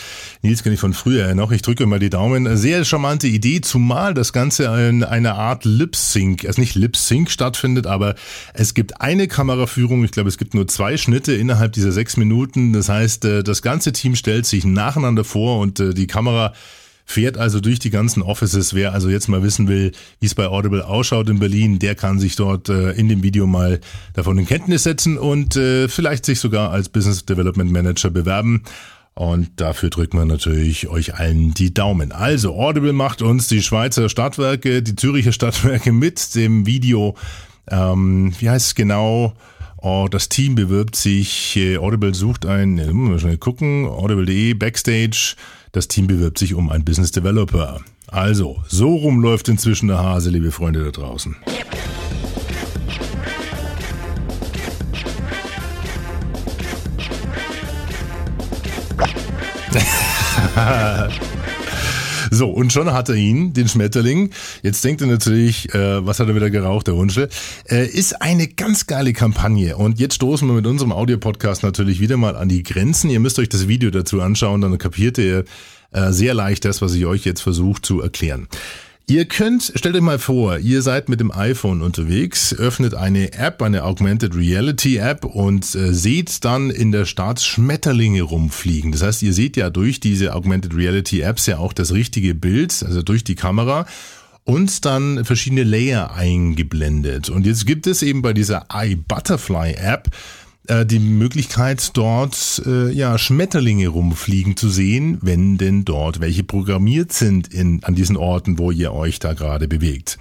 Nils 0.43 0.63
kenne 0.63 0.75
ich 0.75 0.81
von 0.81 0.93
früher 0.93 1.35
noch, 1.35 1.53
ich 1.53 1.63
drücke 1.63 1.87
mal 1.87 1.99
die 1.99 2.11
Daumen. 2.11 2.57
Sehr 2.57 2.85
charmante 2.85 3.29
Idee, 3.29 3.61
zumal 3.61 4.13
das 4.15 4.33
Ganze 4.33 4.65
in 4.89 5.05
einer 5.05 5.37
Art 5.37 5.65
Lip-Sync, 5.65 6.45
also 6.45 6.61
nicht 6.61 6.75
Lip-Sync 6.75 7.31
stattfindet, 7.31 7.87
aber 7.87 8.15
es 8.55 8.75
gibt 8.75 9.01
eine 9.01 9.29
Kameraführung, 9.29 10.05
ich 10.05 10.13
glaube, 10.13 10.29
es 10.29 10.39
gibt 10.39 10.55
nur 10.55 10.69
zwei 10.69 10.97
Schnitte 10.97 11.33
innerhalb 11.33 11.73
dieser 11.73 11.93
sechs 11.93 12.17
Minuten. 12.17 12.73
Das 12.73 12.89
heißt, 12.89 13.25
äh, 13.25 13.43
das 13.43 13.63
ganze 13.63 13.93
Team 13.93 14.15
stellt 14.15 14.47
sich 14.47 14.65
nacheinander 14.65 15.25
vor 15.25 15.61
und 15.61 15.81
äh, 15.81 15.95
die 15.95 16.07
Kamera 16.07 16.53
fährt 17.05 17.37
also 17.37 17.61
durch 17.61 17.79
die 17.79 17.91
ganzen 17.91 18.23
Offices. 18.23 18.75
Wer 18.75 18.93
also 18.93 19.09
jetzt 19.09 19.29
mal 19.29 19.43
wissen 19.43 19.69
will, 19.69 19.93
wie 20.21 20.27
es 20.27 20.35
bei 20.35 20.47
Audible 20.47 20.87
ausschaut 20.87 21.29
in 21.29 21.39
Berlin, 21.39 21.79
der 21.79 21.95
kann 21.95 22.19
sich 22.19 22.37
dort 22.37 22.69
äh, 22.69 22.93
in 22.93 23.09
dem 23.09 23.23
Video 23.23 23.47
mal 23.47 23.81
davon 24.15 24.39
in 24.39 24.47
Kenntnis 24.47 24.85
setzen 24.85 25.19
und 25.19 25.57
äh, 25.57 25.89
vielleicht 25.89 26.25
sich 26.25 26.41
sogar 26.41 26.71
als 26.71 26.89
Business 26.89 27.25
Development 27.25 27.71
Manager 27.71 28.11
bewerben. 28.11 28.63
Und 29.15 29.61
dafür 29.61 29.91
drücken 29.91 30.17
wir 30.17 30.25
natürlich 30.25 30.89
euch 30.89 31.15
allen 31.17 31.53
die 31.53 31.75
Daumen. 31.75 32.13
Also, 32.13 32.55
Audible 32.55 32.95
macht 32.95 33.21
uns 33.21 33.47
die 33.47 33.63
Schweizer 33.63 34.09
Stadtwerke, 34.09 34.83
die 34.83 34.97
Züricher 34.97 35.33
Stadtwerke 35.33 35.93
mit 35.93 36.35
dem 36.35 36.65
Video, 36.65 37.15
ähm, 37.71 38.33
wie 38.39 38.49
heißt 38.49 38.69
es 38.69 38.75
genau? 38.75 39.35
Oh, 39.77 40.07
das 40.11 40.29
Team 40.29 40.55
bewirbt 40.55 40.97
sich, 40.97 41.57
äh, 41.57 41.77
Audible 41.77 42.15
sucht 42.15 42.47
ein, 42.47 42.79
schnell 43.19 43.37
gucken, 43.37 43.87
audible.de, 43.87 44.55
Backstage, 44.55 45.35
das 45.73 45.89
Team 45.89 46.07
bewirbt 46.07 46.39
sich 46.39 46.55
um 46.55 46.71
einen 46.71 46.85
Business 46.85 47.11
Developer. 47.13 47.81
Also, 48.07 48.63
so 48.69 48.95
rum 48.95 49.21
läuft 49.21 49.49
inzwischen 49.49 49.89
der 49.89 49.99
Hase, 49.99 50.29
liebe 50.31 50.53
Freunde 50.53 50.85
da 50.85 50.91
draußen. 50.91 51.35
So, 62.35 62.49
und 62.49 62.73
schon 62.73 62.91
hat 62.91 63.11
er 63.11 63.15
ihn, 63.15 63.53
den 63.53 63.69
Schmetterling. 63.69 64.31
Jetzt 64.63 64.83
denkt 64.83 65.03
er 65.03 65.07
natürlich, 65.07 65.73
äh, 65.75 66.07
was 66.07 66.19
hat 66.19 66.29
er 66.29 66.35
wieder 66.35 66.49
geraucht, 66.49 66.87
der 66.87 66.97
Wunschel. 66.97 67.29
Äh, 67.69 67.87
ist 67.87 68.23
eine 68.23 68.49
ganz 68.49 68.87
geile 68.87 69.13
Kampagne. 69.13 69.77
Und 69.77 70.01
jetzt 70.01 70.15
stoßen 70.15 70.49
wir 70.49 70.55
mit 70.55 70.67
unserem 70.67 70.93
Audiopodcast 70.93 71.63
natürlich 71.63 72.01
wieder 72.01 72.17
mal 72.17 72.35
an 72.35 72.49
die 72.49 72.63
Grenzen. 72.63 73.11
Ihr 73.11 73.21
müsst 73.21 73.39
euch 73.39 73.51
das 73.51 73.69
Video 73.69 73.91
dazu 73.91 74.23
anschauen, 74.23 74.63
dann 74.63 74.79
kapiert 74.79 75.19
ihr 75.19 75.45
äh, 75.91 76.11
sehr 76.11 76.33
leicht 76.33 76.65
das, 76.65 76.81
was 76.81 76.95
ich 76.95 77.05
euch 77.05 77.27
jetzt 77.27 77.43
versuche 77.43 77.83
zu 77.83 78.01
erklären. 78.01 78.49
Ihr 79.09 79.25
könnt, 79.25 79.73
stellt 79.75 79.97
euch 79.97 80.01
mal 80.01 80.19
vor, 80.19 80.59
ihr 80.59 80.81
seid 80.81 81.09
mit 81.09 81.21
dem 81.21 81.33
iPhone 81.33 81.83
unterwegs, 81.83 82.55
öffnet 82.55 82.95
eine 82.95 83.33
App, 83.33 83.61
eine 83.61 83.85
Augmented 83.85 84.35
Reality 84.37 84.97
App 84.99 85.25
und 85.25 85.75
äh, 85.75 85.93
seht 85.93 86.45
dann 86.45 86.71
in 86.71 86.93
der 86.93 87.05
Stadt 87.05 87.41
Schmetterlinge 87.41 88.23
rumfliegen. 88.23 88.93
Das 88.93 89.03
heißt, 89.03 89.23
ihr 89.23 89.33
seht 89.33 89.57
ja 89.57 89.71
durch 89.71 89.99
diese 90.01 90.35
Augmented 90.35 90.75
Reality 90.75 91.21
Apps 91.21 91.47
ja 91.47 91.59
auch 91.59 91.73
das 91.73 91.93
richtige 91.93 92.35
Bild, 92.35 92.83
also 92.87 93.03
durch 93.03 93.25
die 93.25 93.35
Kamera 93.35 93.87
und 94.45 94.85
dann 94.85 95.25
verschiedene 95.25 95.65
Layer 95.65 96.15
eingeblendet. 96.15 97.29
Und 97.29 97.47
jetzt 97.47 97.67
gibt 97.67 97.87
es 97.87 98.03
eben 98.03 98.23
bei 98.23 98.33
dieser 98.33 98.67
iButterfly 98.73 99.75
App 99.75 100.09
äh, 100.69 100.87
die 100.87 101.01
Möglichkeit, 101.01 101.91
dort 101.97 102.63
äh, 102.67 102.91
ja 102.91 103.19
Schmetterlinge 103.19 103.89
rumfliegen 103.89 104.57
zu 104.57 104.69
sehen, 104.69 105.19
wenn 105.21 105.59
denn 105.59 105.85
dort 105.85 106.21
welche 106.21 106.45
programmiert 106.45 107.13
sind 107.13 107.53
in, 107.53 107.83
an 107.83 107.95
diesen 107.95 108.17
Orten, 108.17 108.59
wo 108.59 108.71
ihr 108.71 108.93
euch 108.93 109.19
da 109.19 109.33
gerade 109.33 109.67
bewegt. 109.67 110.19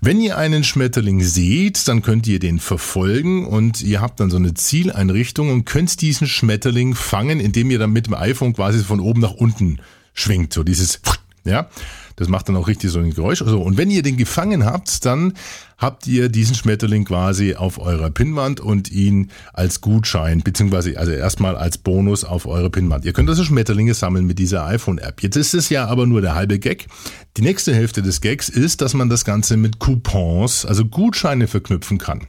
Wenn 0.00 0.20
ihr 0.20 0.38
einen 0.38 0.64
Schmetterling 0.64 1.22
seht, 1.22 1.86
dann 1.88 2.00
könnt 2.00 2.26
ihr 2.26 2.38
den 2.38 2.58
verfolgen 2.58 3.46
und 3.46 3.82
ihr 3.82 4.00
habt 4.00 4.20
dann 4.20 4.30
so 4.30 4.38
eine 4.38 4.54
Zieleinrichtung 4.54 5.50
und 5.50 5.66
könnt 5.66 6.00
diesen 6.00 6.26
Schmetterling 6.26 6.94
fangen, 6.94 7.38
indem 7.38 7.70
ihr 7.70 7.78
dann 7.78 7.92
mit 7.92 8.06
dem 8.06 8.14
iPhone 8.14 8.54
quasi 8.54 8.82
von 8.82 9.00
oben 9.00 9.20
nach 9.20 9.34
unten 9.34 9.78
schwingt, 10.14 10.52
so 10.52 10.62
dieses 10.62 11.00
ja. 11.44 11.68
Das 12.16 12.28
macht 12.28 12.48
dann 12.48 12.56
auch 12.56 12.68
richtig 12.68 12.90
so 12.90 12.98
ein 12.98 13.10
Geräusch. 13.10 13.42
Also, 13.42 13.60
und 13.60 13.76
wenn 13.76 13.90
ihr 13.90 14.02
den 14.02 14.16
gefangen 14.16 14.64
habt, 14.64 15.04
dann 15.04 15.34
habt 15.78 16.06
ihr 16.06 16.28
diesen 16.28 16.54
Schmetterling 16.54 17.04
quasi 17.04 17.54
auf 17.54 17.78
eurer 17.78 18.10
Pinnwand 18.10 18.60
und 18.60 18.90
ihn 18.90 19.30
als 19.52 19.80
Gutschein, 19.80 20.40
beziehungsweise 20.40 20.98
also 20.98 21.12
erstmal 21.12 21.56
als 21.56 21.78
Bonus 21.78 22.24
auf 22.24 22.46
eure 22.46 22.70
Pinnwand. 22.70 23.04
Ihr 23.04 23.12
könnt 23.12 23.28
also 23.28 23.44
Schmetterlinge 23.44 23.94
sammeln 23.94 24.26
mit 24.26 24.38
dieser 24.38 24.64
iPhone-App. 24.66 25.22
Jetzt 25.22 25.36
ist 25.36 25.54
es 25.54 25.68
ja 25.68 25.86
aber 25.86 26.06
nur 26.06 26.20
der 26.20 26.34
halbe 26.34 26.58
Gag. 26.58 26.86
Die 27.36 27.42
nächste 27.42 27.74
Hälfte 27.74 28.02
des 28.02 28.20
Gags 28.20 28.48
ist, 28.48 28.80
dass 28.80 28.94
man 28.94 29.08
das 29.08 29.24
Ganze 29.24 29.56
mit 29.56 29.78
Coupons, 29.78 30.64
also 30.64 30.84
Gutscheine 30.84 31.48
verknüpfen 31.48 31.98
kann. 31.98 32.26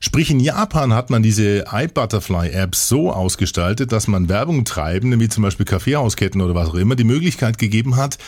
Sprich, 0.00 0.30
in 0.30 0.40
Japan 0.40 0.92
hat 0.92 1.10
man 1.10 1.22
diese 1.22 1.64
iButterfly-App 1.70 2.74
so 2.74 3.12
ausgestaltet, 3.12 3.92
dass 3.92 4.08
man 4.08 4.28
Werbung 4.28 4.64
treiben, 4.64 5.18
wie 5.20 5.28
zum 5.28 5.42
Beispiel 5.42 5.66
Kaffeehausketten 5.66 6.40
oder 6.40 6.54
was 6.54 6.68
auch 6.68 6.74
immer, 6.74 6.96
die 6.96 7.04
Möglichkeit 7.04 7.58
gegeben 7.58 7.96
hat, 7.96 8.18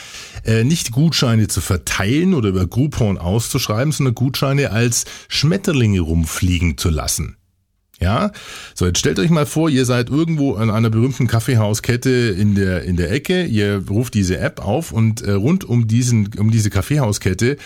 äh, 0.44 0.64
nicht 0.64 0.92
Gutscheine 0.92 1.48
zu 1.48 1.60
verteilen 1.60 2.34
oder 2.34 2.48
über 2.50 2.66
Groupon 2.66 3.18
auszuschreiben, 3.18 3.92
sondern 3.92 4.14
Gutscheine 4.14 4.70
als 4.70 5.04
Schmetterlinge 5.28 6.00
rumfliegen 6.00 6.78
zu 6.78 6.90
lassen. 6.90 7.36
Ja, 8.00 8.32
so 8.74 8.86
jetzt 8.86 8.98
stellt 8.98 9.18
euch 9.18 9.28
mal 9.28 9.44
vor, 9.44 9.68
ihr 9.68 9.84
seid 9.84 10.08
irgendwo 10.08 10.54
an 10.54 10.70
einer 10.70 10.88
berühmten 10.88 11.26
Kaffeehauskette 11.26 12.10
in 12.10 12.54
der 12.54 12.84
in 12.84 12.96
der 12.96 13.12
Ecke, 13.12 13.44
ihr 13.44 13.84
ruft 13.90 14.14
diese 14.14 14.38
App 14.38 14.64
auf 14.64 14.90
und 14.90 15.20
äh, 15.20 15.32
rund 15.32 15.64
um 15.64 15.86
diesen 15.86 16.30
um 16.38 16.50
diese 16.50 16.70
Kaffeehauskette 16.70 17.58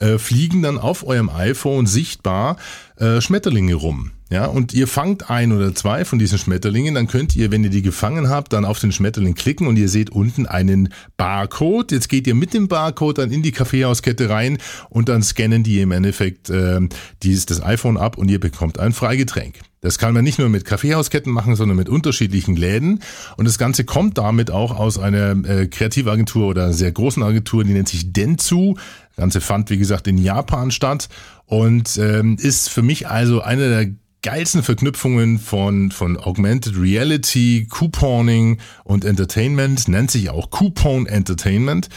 äh, 0.00 0.18
fliegen 0.18 0.62
dann 0.62 0.78
auf 0.78 1.06
eurem 1.06 1.30
iPhone 1.30 1.86
sichtbar 1.86 2.56
äh, 2.96 3.20
Schmetterlinge 3.20 3.74
rum. 3.74 4.12
Ja, 4.30 4.44
und 4.44 4.74
ihr 4.74 4.86
fangt 4.86 5.30
ein 5.30 5.52
oder 5.52 5.74
zwei 5.74 6.04
von 6.04 6.18
diesen 6.18 6.36
Schmetterlingen, 6.36 6.94
dann 6.94 7.06
könnt 7.06 7.34
ihr, 7.34 7.50
wenn 7.50 7.64
ihr 7.64 7.70
die 7.70 7.80
gefangen 7.80 8.28
habt, 8.28 8.52
dann 8.52 8.66
auf 8.66 8.78
den 8.78 8.92
Schmetterling 8.92 9.34
klicken 9.34 9.66
und 9.66 9.78
ihr 9.78 9.88
seht 9.88 10.10
unten 10.10 10.44
einen 10.44 10.90
Barcode. 11.16 11.92
Jetzt 11.92 12.10
geht 12.10 12.26
ihr 12.26 12.34
mit 12.34 12.52
dem 12.52 12.68
Barcode 12.68 13.18
dann 13.18 13.30
in 13.30 13.42
die 13.42 13.52
Kaffeehauskette 13.52 14.28
rein 14.28 14.58
und 14.90 15.08
dann 15.08 15.22
scannen 15.22 15.62
die 15.62 15.80
im 15.80 15.92
Endeffekt 15.92 16.50
äh, 16.50 16.80
dieses, 17.22 17.46
das 17.46 17.62
iPhone 17.62 17.96
ab 17.96 18.18
und 18.18 18.30
ihr 18.30 18.38
bekommt 18.38 18.78
ein 18.78 18.92
Freigetränk. 18.92 19.60
Das 19.80 19.96
kann 19.96 20.12
man 20.12 20.24
nicht 20.24 20.38
nur 20.38 20.48
mit 20.48 20.64
Kaffeehausketten 20.64 21.32
machen, 21.32 21.54
sondern 21.54 21.76
mit 21.76 21.88
unterschiedlichen 21.88 22.56
Läden. 22.56 23.00
Und 23.36 23.46
das 23.46 23.58
Ganze 23.58 23.84
kommt 23.84 24.18
damit 24.18 24.50
auch 24.50 24.76
aus 24.76 24.98
einer 24.98 25.30
äh, 25.48 25.68
Kreativagentur 25.68 26.48
oder 26.48 26.72
sehr 26.72 26.90
großen 26.90 27.22
Agentur, 27.22 27.64
die 27.64 27.72
nennt 27.72 27.88
sich 27.88 28.12
Dentsu. 28.12 28.74
Ganze 29.18 29.40
fand, 29.40 29.68
wie 29.68 29.78
gesagt, 29.78 30.06
in 30.06 30.16
Japan 30.16 30.70
statt 30.70 31.08
und 31.44 31.98
ähm, 31.98 32.36
ist 32.40 32.70
für 32.70 32.82
mich 32.82 33.08
also 33.08 33.42
einer 33.42 33.68
der 33.68 33.90
geilsten 34.22 34.62
Verknüpfungen 34.62 35.38
von, 35.38 35.90
von 35.90 36.16
Augmented 36.16 36.76
Reality, 36.78 37.66
Couponing 37.68 38.58
und 38.84 39.04
Entertainment, 39.04 39.88
nennt 39.88 40.10
sich 40.10 40.30
auch 40.30 40.50
Coupon 40.50 41.06
Entertainment. 41.06 41.88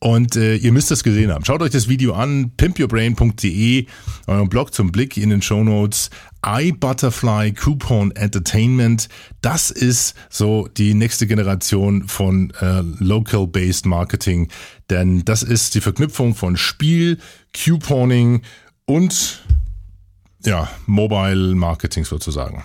Und 0.00 0.36
äh, 0.36 0.54
ihr 0.54 0.70
müsst 0.72 0.92
das 0.92 1.02
gesehen 1.02 1.32
haben. 1.32 1.44
Schaut 1.44 1.60
euch 1.60 1.72
das 1.72 1.88
Video 1.88 2.14
an, 2.14 2.52
pimpyourbrain.de, 2.56 3.86
euren 4.28 4.48
Blog 4.48 4.72
zum 4.72 4.92
Blick 4.92 5.16
in 5.16 5.30
den 5.30 5.42
Show 5.42 5.64
Notes. 5.64 6.10
iButterfly 6.46 7.52
Coupon 7.52 8.12
Entertainment, 8.12 9.08
das 9.40 9.72
ist 9.72 10.14
so 10.30 10.68
die 10.68 10.94
nächste 10.94 11.26
Generation 11.26 12.06
von 12.06 12.52
äh, 12.60 12.82
Local-Based 13.00 13.86
Marketing, 13.86 14.48
denn 14.88 15.24
das 15.24 15.42
ist 15.42 15.74
die 15.74 15.80
Verknüpfung 15.80 16.36
von 16.36 16.56
Spiel, 16.56 17.18
Couponing 17.52 18.42
und 18.84 19.44
ja, 20.44 20.70
Mobile 20.86 21.56
Marketing 21.56 22.04
sozusagen. 22.04 22.64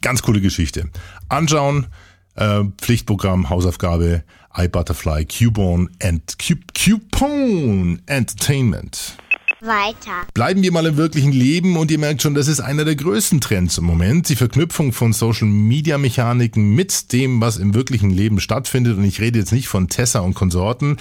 Ganz 0.00 0.22
coole 0.22 0.40
Geschichte. 0.40 0.90
Anschauen, 1.28 1.88
äh, 2.36 2.62
Pflichtprogramm, 2.78 3.50
Hausaufgabe, 3.50 4.22
iButterfly, 4.56 5.26
Coupon 5.26 5.90
and 6.02 6.22
Coupon 6.38 8.00
Entertainment. 8.06 9.16
Weiter. 9.60 10.26
Bleiben 10.34 10.62
wir 10.62 10.72
mal 10.72 10.86
im 10.86 10.96
wirklichen 10.96 11.32
Leben 11.32 11.76
und 11.76 11.90
ihr 11.90 11.98
merkt 11.98 12.22
schon, 12.22 12.34
das 12.34 12.46
ist 12.46 12.60
einer 12.60 12.84
der 12.84 12.96
größten 12.96 13.40
Trends 13.40 13.78
im 13.78 13.84
Moment. 13.84 14.28
Die 14.28 14.36
Verknüpfung 14.36 14.92
von 14.92 15.12
Social 15.12 15.48
Media 15.48 15.98
Mechaniken 15.98 16.74
mit 16.74 17.12
dem, 17.12 17.40
was 17.40 17.56
im 17.56 17.74
wirklichen 17.74 18.10
Leben 18.10 18.40
stattfindet. 18.40 18.96
Und 18.96 19.04
ich 19.04 19.20
rede 19.20 19.38
jetzt 19.38 19.52
nicht 19.52 19.68
von 19.68 19.88
Tessa 19.88 20.20
und 20.20 20.34
Konsorten, 20.34 20.98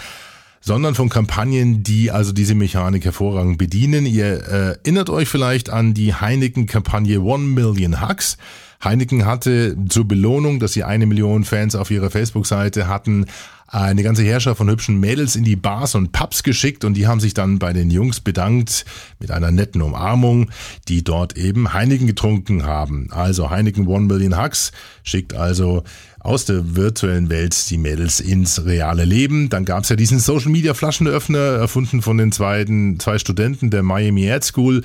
sondern 0.66 0.96
von 0.96 1.10
Kampagnen, 1.10 1.84
die 1.84 2.10
also 2.10 2.32
diese 2.32 2.56
Mechanik 2.56 3.06
hervorragend 3.06 3.60
bedienen. 3.60 4.08
Ihr 4.08 4.26
äh, 4.26 4.78
erinnert 4.84 5.12
euch 5.12 5.30
vielleicht 5.30 5.70
an 5.70 5.94
die 5.94 6.16
Heineken-Kampagne 6.16 7.22
One 7.22 7.44
Million 7.44 8.02
Hugs. 8.02 8.38
Heineken 8.84 9.26
hatte 9.26 9.78
zur 9.88 10.08
Belohnung, 10.08 10.60
dass 10.60 10.74
sie 10.74 10.84
eine 10.84 11.06
Million 11.06 11.44
Fans 11.44 11.76
auf 11.76 11.92
ihrer 11.92 12.10
Facebook-Seite 12.10 12.88
hatten, 12.88 13.28
eine 13.68 14.04
ganze 14.04 14.24
Herrschaft 14.24 14.58
von 14.58 14.70
hübschen 14.70 15.00
Mädels 15.00 15.36
in 15.36 15.44
die 15.44 15.56
Bars 15.56 15.96
und 15.96 16.12
Pubs 16.12 16.44
geschickt 16.44 16.84
und 16.84 16.96
die 16.96 17.08
haben 17.08 17.20
sich 17.20 17.34
dann 17.34 17.60
bei 17.60 17.74
den 17.74 17.90
Jungs 17.90 18.20
bedankt 18.20 18.86
mit 19.20 19.32
einer 19.32 19.52
netten 19.52 19.82
Umarmung, 19.82 20.50
die 20.88 21.04
dort 21.04 21.38
eben 21.38 21.74
Heineken 21.74 22.08
getrunken 22.08 22.64
haben. 22.64 23.10
Also 23.12 23.50
Heineken 23.50 23.88
One 23.88 24.06
Million 24.06 24.42
Hugs 24.42 24.72
schickt 25.04 25.34
also 25.34 25.84
aus 26.26 26.46
der 26.46 26.76
virtuellen 26.76 27.30
Welt 27.30 27.70
die 27.70 27.78
Mädels 27.78 28.20
ins 28.20 28.66
reale 28.66 29.06
Leben. 29.06 29.50
Dann 29.50 29.64
gab's 29.64 29.90
ja 29.90 29.96
diesen 29.96 30.20
Social 30.20 30.52
Media 30.52 30.74
Flaschenöffner, 30.74 31.38
erfunden 31.38 32.02
von 32.02 32.18
den 32.18 32.32
zweiten, 32.32 33.00
zwei 33.00 33.20
Studenten 33.20 33.70
der 33.70 33.84
Miami 33.84 34.30
Ad 34.32 34.46
School 34.46 34.82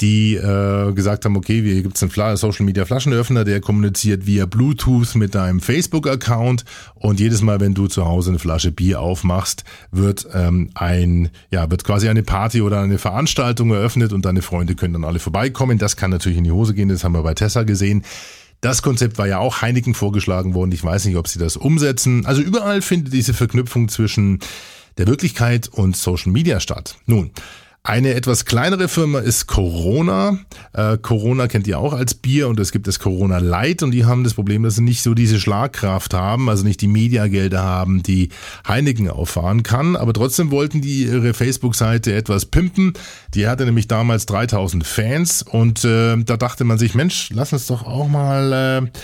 die 0.00 0.34
äh, 0.34 0.92
gesagt 0.92 1.24
haben, 1.24 1.36
okay, 1.36 1.62
hier 1.62 1.82
gibt's 1.82 2.02
einen 2.02 2.10
Fla 2.10 2.36
Social 2.36 2.66
Media 2.66 2.84
Flaschenöffner, 2.84 3.44
der 3.44 3.60
kommuniziert 3.60 4.26
via 4.26 4.44
Bluetooth 4.44 5.14
mit 5.14 5.34
deinem 5.34 5.60
Facebook-Account 5.60 6.64
und 6.96 7.18
jedes 7.18 7.40
Mal, 7.40 7.60
wenn 7.60 7.72
du 7.72 7.86
zu 7.86 8.04
Hause 8.04 8.30
eine 8.30 8.38
Flasche 8.38 8.72
Bier 8.72 9.00
aufmachst, 9.00 9.64
wird 9.92 10.28
ähm, 10.34 10.70
ein, 10.74 11.30
ja, 11.50 11.70
wird 11.70 11.84
quasi 11.84 12.10
eine 12.10 12.22
Party 12.22 12.60
oder 12.60 12.82
eine 12.82 12.98
Veranstaltung 12.98 13.70
eröffnet 13.70 14.12
und 14.12 14.26
deine 14.26 14.42
Freunde 14.42 14.74
können 14.74 14.92
dann 14.92 15.04
alle 15.04 15.18
vorbeikommen. 15.18 15.78
Das 15.78 15.96
kann 15.96 16.10
natürlich 16.10 16.38
in 16.38 16.44
die 16.44 16.52
Hose 16.52 16.74
gehen, 16.74 16.90
das 16.90 17.02
haben 17.02 17.14
wir 17.14 17.22
bei 17.22 17.34
Tessa 17.34 17.62
gesehen. 17.62 18.04
Das 18.60 18.82
Konzept 18.82 19.18
war 19.18 19.26
ja 19.26 19.38
auch 19.38 19.62
Heineken 19.62 19.94
vorgeschlagen 19.94 20.54
worden. 20.54 20.72
Ich 20.72 20.82
weiß 20.82 21.04
nicht, 21.04 21.16
ob 21.16 21.28
sie 21.28 21.38
das 21.38 21.56
umsetzen. 21.56 22.26
Also 22.26 22.42
überall 22.42 22.82
findet 22.82 23.12
diese 23.12 23.34
Verknüpfung 23.34 23.88
zwischen 23.88 24.40
der 24.98 25.06
Wirklichkeit 25.06 25.68
und 25.68 25.96
Social 25.96 26.32
Media 26.32 26.58
statt. 26.60 26.96
Nun, 27.06 27.30
eine 27.86 28.14
etwas 28.14 28.44
kleinere 28.44 28.88
Firma 28.88 29.20
ist 29.20 29.46
Corona. 29.46 30.38
Äh, 30.72 30.98
Corona 30.98 31.46
kennt 31.46 31.68
ihr 31.68 31.78
auch 31.78 31.92
als 31.92 32.14
Bier 32.14 32.48
und 32.48 32.58
es 32.58 32.72
gibt 32.72 32.88
das 32.88 32.98
Corona 32.98 33.38
Light 33.38 33.82
und 33.84 33.92
die 33.92 34.04
haben 34.04 34.24
das 34.24 34.34
Problem, 34.34 34.64
dass 34.64 34.74
sie 34.74 34.82
nicht 34.82 35.02
so 35.02 35.14
diese 35.14 35.38
Schlagkraft 35.38 36.12
haben, 36.12 36.48
also 36.50 36.64
nicht 36.64 36.80
die 36.80 36.88
Mediagelder 36.88 37.62
haben, 37.62 38.02
die 38.02 38.30
Heineken 38.66 39.08
auffahren 39.08 39.62
kann. 39.62 39.94
Aber 39.94 40.12
trotzdem 40.12 40.50
wollten 40.50 40.80
die 40.80 41.04
ihre 41.04 41.32
Facebook-Seite 41.32 42.12
etwas 42.12 42.46
pimpen. 42.46 42.94
Die 43.34 43.46
hatte 43.46 43.64
nämlich 43.64 43.86
damals 43.86 44.26
3000 44.26 44.84
Fans 44.84 45.42
und 45.42 45.84
äh, 45.84 46.16
da 46.16 46.36
dachte 46.36 46.64
man 46.64 46.78
sich, 46.78 46.96
Mensch, 46.96 47.30
lass 47.32 47.52
uns 47.52 47.66
doch 47.68 47.86
auch 47.86 48.08
mal 48.08 48.52
äh, 48.82 48.98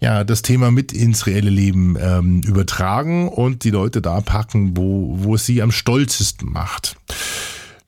ja, 0.00 0.22
das 0.22 0.42
Thema 0.42 0.70
mit 0.70 0.92
ins 0.92 1.26
reelle 1.26 1.50
Leben 1.50 1.96
ähm, 2.00 2.42
übertragen 2.42 3.28
und 3.28 3.64
die 3.64 3.70
Leute 3.70 4.00
da 4.00 4.20
packen, 4.20 4.76
wo, 4.76 5.16
wo 5.18 5.34
es 5.34 5.44
sie 5.44 5.60
am 5.60 5.72
stolzesten 5.72 6.52
macht. 6.52 6.96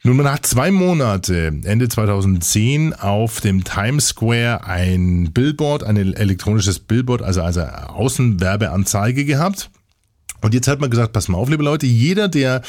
Nun, 0.02 0.16
man 0.16 0.32
hat 0.32 0.46
zwei 0.46 0.70
Monate, 0.70 1.52
Ende 1.64 1.88
2010, 1.90 2.94
auf 2.94 3.42
dem 3.42 3.64
Times 3.64 4.08
Square 4.08 4.64
ein 4.64 5.30
Billboard, 5.34 5.84
ein 5.84 5.98
elektronisches 5.98 6.78
Billboard, 6.78 7.20
also, 7.20 7.42
also 7.42 7.60
Außenwerbeanzeige 7.60 9.26
gehabt. 9.26 9.70
Und 10.40 10.54
jetzt 10.54 10.68
hat 10.68 10.80
man 10.80 10.88
gesagt, 10.88 11.12
pass 11.12 11.28
mal 11.28 11.36
auf, 11.36 11.50
liebe 11.50 11.62
Leute, 11.62 11.84
jeder, 11.84 12.28
der 12.28 12.62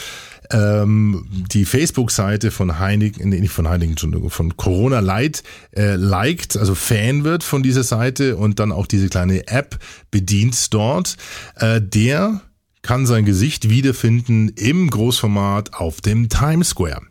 ähm, 0.52 1.26
die 1.54 1.64
Facebook-Seite 1.64 2.52
von 2.52 2.80
Heineken, 2.80 3.30
nee, 3.30 3.40
nicht 3.40 3.54
von 3.54 3.70
Heineken, 3.70 3.92
Entschuldigung, 3.92 4.30
von 4.30 4.58
Corona 4.58 5.00
Light 5.00 5.42
äh, 5.74 5.96
liked, 5.96 6.58
also 6.58 6.76
Fan 6.76 7.24
wird 7.24 7.46
von 7.46 7.64
dieser 7.64 7.84
Seite 7.84 8.36
und 8.36 8.60
dann 8.60 8.74
auch 8.74 8.88
diese 8.88 9.08
kleine 9.08 9.48
App 9.48 9.80
bedient 10.12 10.74
dort, 10.74 11.16
äh, 11.56 11.80
der 11.82 12.42
kann 12.82 13.06
sein 13.06 13.24
Gesicht 13.24 13.70
wiederfinden 13.70 14.50
im 14.50 14.90
Großformat 14.90 15.76
auf 15.76 16.02
dem 16.02 16.28
Times 16.28 16.70
Square. 16.70 17.04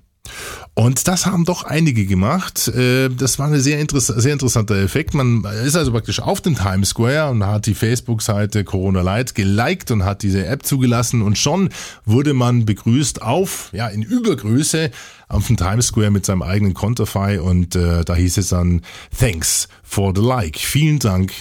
Und 0.74 1.08
das 1.08 1.26
haben 1.26 1.44
doch 1.44 1.64
einige 1.64 2.06
gemacht. 2.06 2.68
Äh, 2.68 3.08
das 3.10 3.38
war 3.38 3.48
ein 3.48 3.60
sehr, 3.60 3.80
interess 3.80 4.06
sehr 4.06 4.32
interessanter 4.32 4.76
Effekt. 4.76 5.14
Man 5.14 5.44
ist 5.64 5.76
also 5.76 5.92
praktisch 5.92 6.20
auf 6.20 6.40
dem 6.40 6.56
Times 6.56 6.90
Square 6.90 7.30
und 7.30 7.44
hat 7.44 7.66
die 7.66 7.74
Facebook-Seite 7.74 8.64
Corona 8.64 9.02
Light 9.02 9.34
geliked 9.34 9.90
und 9.90 10.04
hat 10.04 10.22
diese 10.22 10.46
App 10.46 10.64
zugelassen 10.64 11.22
und 11.22 11.36
schon 11.36 11.70
wurde 12.04 12.34
man 12.34 12.64
begrüßt 12.64 13.22
auf, 13.22 13.70
ja, 13.72 13.88
in 13.88 14.02
Übergröße 14.02 14.90
auf 15.28 15.46
dem 15.46 15.56
Times 15.56 15.88
Square 15.88 16.10
mit 16.10 16.24
seinem 16.24 16.42
eigenen 16.42 16.74
Konterfei 16.74 17.40
und 17.40 17.76
äh, 17.76 18.04
da 18.04 18.14
hieß 18.14 18.38
es 18.38 18.48
dann 18.48 18.82
Thanks 19.18 19.68
for 19.82 20.12
the 20.14 20.22
like. 20.22 20.56
Vielen 20.58 20.98
Dank 20.98 21.32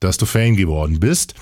dass 0.00 0.16
du 0.16 0.24
Fan 0.24 0.56
geworden 0.56 0.98
bist 0.98 1.34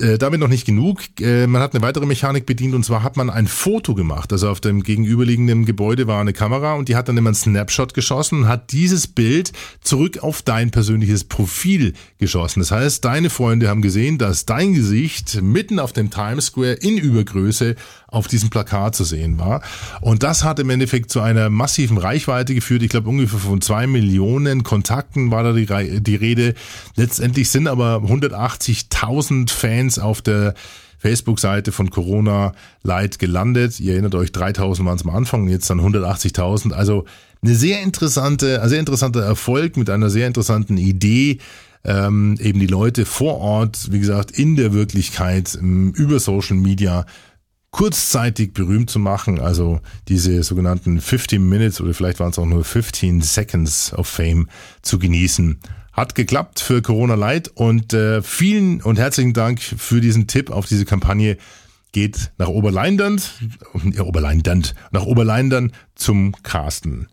äh, 0.00 0.18
damit 0.18 0.40
noch 0.40 0.48
nicht 0.48 0.66
genug. 0.66 1.00
Äh, 1.20 1.46
man 1.46 1.62
hat 1.62 1.74
eine 1.74 1.82
weitere 1.82 2.06
Mechanik 2.06 2.46
bedient 2.46 2.74
und 2.74 2.84
zwar 2.84 3.02
hat 3.02 3.16
man 3.16 3.30
ein 3.30 3.46
Foto 3.46 3.94
gemacht. 3.94 4.32
Also 4.32 4.48
auf 4.48 4.60
dem 4.60 4.82
gegenüberliegenden 4.82 5.64
Gebäude 5.64 6.06
war 6.06 6.20
eine 6.20 6.32
Kamera 6.32 6.74
und 6.74 6.88
die 6.88 6.96
hat 6.96 7.08
dann 7.08 7.16
immer 7.16 7.28
einen 7.28 7.34
Snapshot 7.34 7.94
geschossen 7.94 8.40
und 8.40 8.48
hat 8.48 8.72
dieses 8.72 9.06
Bild 9.06 9.52
zurück 9.80 10.18
auf 10.22 10.42
dein 10.42 10.70
persönliches 10.70 11.24
Profil 11.24 11.94
geschossen. 12.18 12.60
Das 12.60 12.70
heißt, 12.70 13.04
deine 13.04 13.30
Freunde 13.30 13.68
haben 13.68 13.82
gesehen, 13.82 14.18
dass 14.18 14.46
dein 14.46 14.74
Gesicht 14.74 15.40
mitten 15.42 15.78
auf 15.78 15.92
dem 15.92 16.10
Times 16.10 16.46
Square 16.46 16.74
in 16.74 16.98
Übergröße 16.98 17.76
auf 18.08 18.28
diesem 18.28 18.50
Plakat 18.50 18.94
zu 18.94 19.04
sehen 19.04 19.38
war. 19.38 19.62
Und 20.00 20.22
das 20.22 20.44
hat 20.44 20.58
im 20.58 20.70
Endeffekt 20.70 21.10
zu 21.10 21.20
einer 21.20 21.50
massiven 21.50 21.98
Reichweite 21.98 22.54
geführt. 22.54 22.82
Ich 22.82 22.90
glaube, 22.90 23.08
ungefähr 23.08 23.40
von 23.40 23.60
zwei 23.60 23.86
Millionen 23.86 24.62
Kontakten 24.62 25.30
war 25.30 25.42
da 25.42 25.52
die, 25.52 26.00
die 26.00 26.14
Rede. 26.14 26.54
Letztendlich 26.94 27.50
sind 27.50 27.66
aber 27.68 27.96
180.000 28.04 29.50
Fans 29.50 29.98
auf 29.98 30.22
der 30.22 30.54
Facebook-Seite 30.98 31.72
von 31.72 31.90
Corona 31.90 32.52
Light 32.82 33.18
gelandet. 33.18 33.80
Ihr 33.80 33.92
erinnert 33.92 34.14
euch, 34.14 34.32
3000 34.32 34.86
waren 34.86 34.96
es 34.96 35.04
am 35.04 35.14
Anfang, 35.14 35.48
jetzt 35.48 35.68
dann 35.68 35.80
180.000. 35.80 36.72
Also 36.72 37.04
eine 37.42 37.54
sehr 37.54 37.82
interessante, 37.82 38.62
ein 38.62 38.68
sehr 38.68 38.80
interessanter 38.80 39.22
Erfolg 39.22 39.76
mit 39.76 39.90
einer 39.90 40.10
sehr 40.10 40.26
interessanten 40.26 40.78
Idee, 40.78 41.38
ähm, 41.84 42.36
eben 42.40 42.58
die 42.58 42.66
Leute 42.66 43.04
vor 43.04 43.38
Ort, 43.38 43.92
wie 43.92 44.00
gesagt, 44.00 44.32
in 44.32 44.56
der 44.56 44.72
Wirklichkeit 44.72 45.56
ähm, 45.60 45.92
über 45.94 46.18
Social 46.18 46.56
Media 46.56 47.06
kurzzeitig 47.76 48.54
berühmt 48.54 48.88
zu 48.88 48.98
machen, 48.98 49.38
also 49.38 49.80
diese 50.08 50.42
sogenannten 50.42 50.98
15 50.98 51.46
Minutes 51.46 51.78
oder 51.78 51.92
vielleicht 51.92 52.20
waren 52.20 52.30
es 52.30 52.38
auch 52.38 52.46
nur 52.46 52.64
15 52.64 53.20
Seconds 53.20 53.92
of 53.92 54.08
Fame 54.08 54.48
zu 54.80 54.98
genießen. 54.98 55.60
Hat 55.92 56.14
geklappt 56.14 56.60
für 56.60 56.80
Corona 56.80 57.16
Light 57.16 57.48
und 57.48 57.92
äh, 57.92 58.22
vielen 58.22 58.80
und 58.80 58.98
herzlichen 58.98 59.34
Dank 59.34 59.60
für 59.60 60.00
diesen 60.00 60.26
Tipp 60.26 60.50
auf 60.50 60.64
diese 60.64 60.86
Kampagne. 60.86 61.36
Geht 61.92 62.32
nach 62.38 62.48
Oberleindand, 62.48 63.34
ja, 63.92 64.04
Oberleindand, 64.04 64.74
nach 64.90 65.04
Oberleindern 65.04 65.72
zum 65.96 66.34
Carsten 66.42 67.08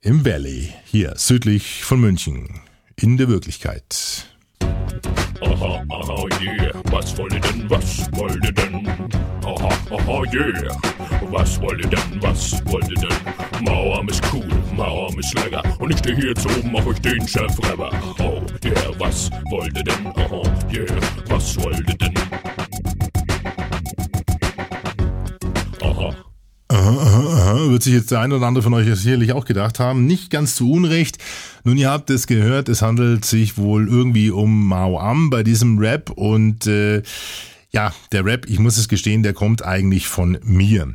im 0.00 0.24
Valley, 0.24 0.72
hier 0.86 1.12
südlich 1.16 1.84
von 1.84 2.00
München, 2.00 2.60
in 2.96 3.18
der 3.18 3.28
Wirklichkeit. 3.28 4.28
Aha, 5.42 5.84
aha, 5.90 6.24
yeah. 6.40 6.72
Was 6.84 7.18
wollt 7.18 7.34
ihr 7.34 7.40
denn, 7.40 7.68
was 7.68 8.08
wollt 8.12 8.42
ihr 8.42 8.52
denn? 8.52 8.65
Aha, 9.88 9.98
aha, 9.98 10.22
yeah. 10.32 10.76
Was 11.30 11.60
wollt 11.60 11.84
ihr 11.84 11.88
denn, 11.88 12.20
was 12.20 12.60
wollt 12.66 12.88
ihr 12.88 12.96
denn? 12.96 13.64
Mauern 13.64 14.08
ist 14.08 14.20
cool, 14.32 14.48
Mauern 14.74 15.16
ist 15.16 15.32
lecker. 15.34 15.62
Und 15.78 15.92
ich 15.92 15.98
stehe 15.98 16.16
hier 16.16 16.28
jetzt 16.30 16.44
oben, 16.44 16.72
mach 16.72 16.84
euch 16.86 17.00
den 17.00 17.26
Chef 17.28 17.56
Rapper. 17.62 17.90
Oh, 18.18 18.42
yeah, 18.64 18.90
was 18.98 19.30
wollt 19.48 19.76
ihr 19.76 19.84
denn? 19.84 20.06
Aha, 20.08 20.42
yeah. 20.72 20.86
Was 21.28 21.56
wollt 21.58 21.88
ihr 21.88 21.96
denn? 21.98 22.14
Aha. 25.82 26.16
Aha, 26.68 26.90
aha, 26.90 27.20
aha, 27.20 27.70
wird 27.70 27.84
sich 27.84 27.94
jetzt 27.94 28.10
der 28.10 28.20
eine 28.20 28.34
oder 28.34 28.46
andere 28.46 28.64
von 28.64 28.74
euch 28.74 28.92
sicherlich 28.96 29.32
auch 29.32 29.44
gedacht 29.44 29.78
haben. 29.78 30.04
Nicht 30.04 30.30
ganz 30.30 30.56
zu 30.56 30.68
Unrecht. 30.68 31.18
Nun, 31.62 31.76
ihr 31.76 31.90
habt 31.90 32.10
es 32.10 32.26
gehört, 32.26 32.68
es 32.68 32.82
handelt 32.82 33.24
sich 33.24 33.56
wohl 33.56 33.88
irgendwie 33.88 34.32
um 34.32 34.66
Mao 34.66 34.98
Am 34.98 35.30
bei 35.30 35.44
diesem 35.44 35.78
Rap 35.78 36.10
und 36.10 36.66
äh, 36.66 37.02
ja, 37.76 37.92
der 38.10 38.24
Rap, 38.24 38.46
ich 38.48 38.58
muss 38.58 38.78
es 38.78 38.88
gestehen, 38.88 39.22
der 39.22 39.34
kommt 39.34 39.62
eigentlich 39.62 40.08
von 40.08 40.38
mir. 40.42 40.94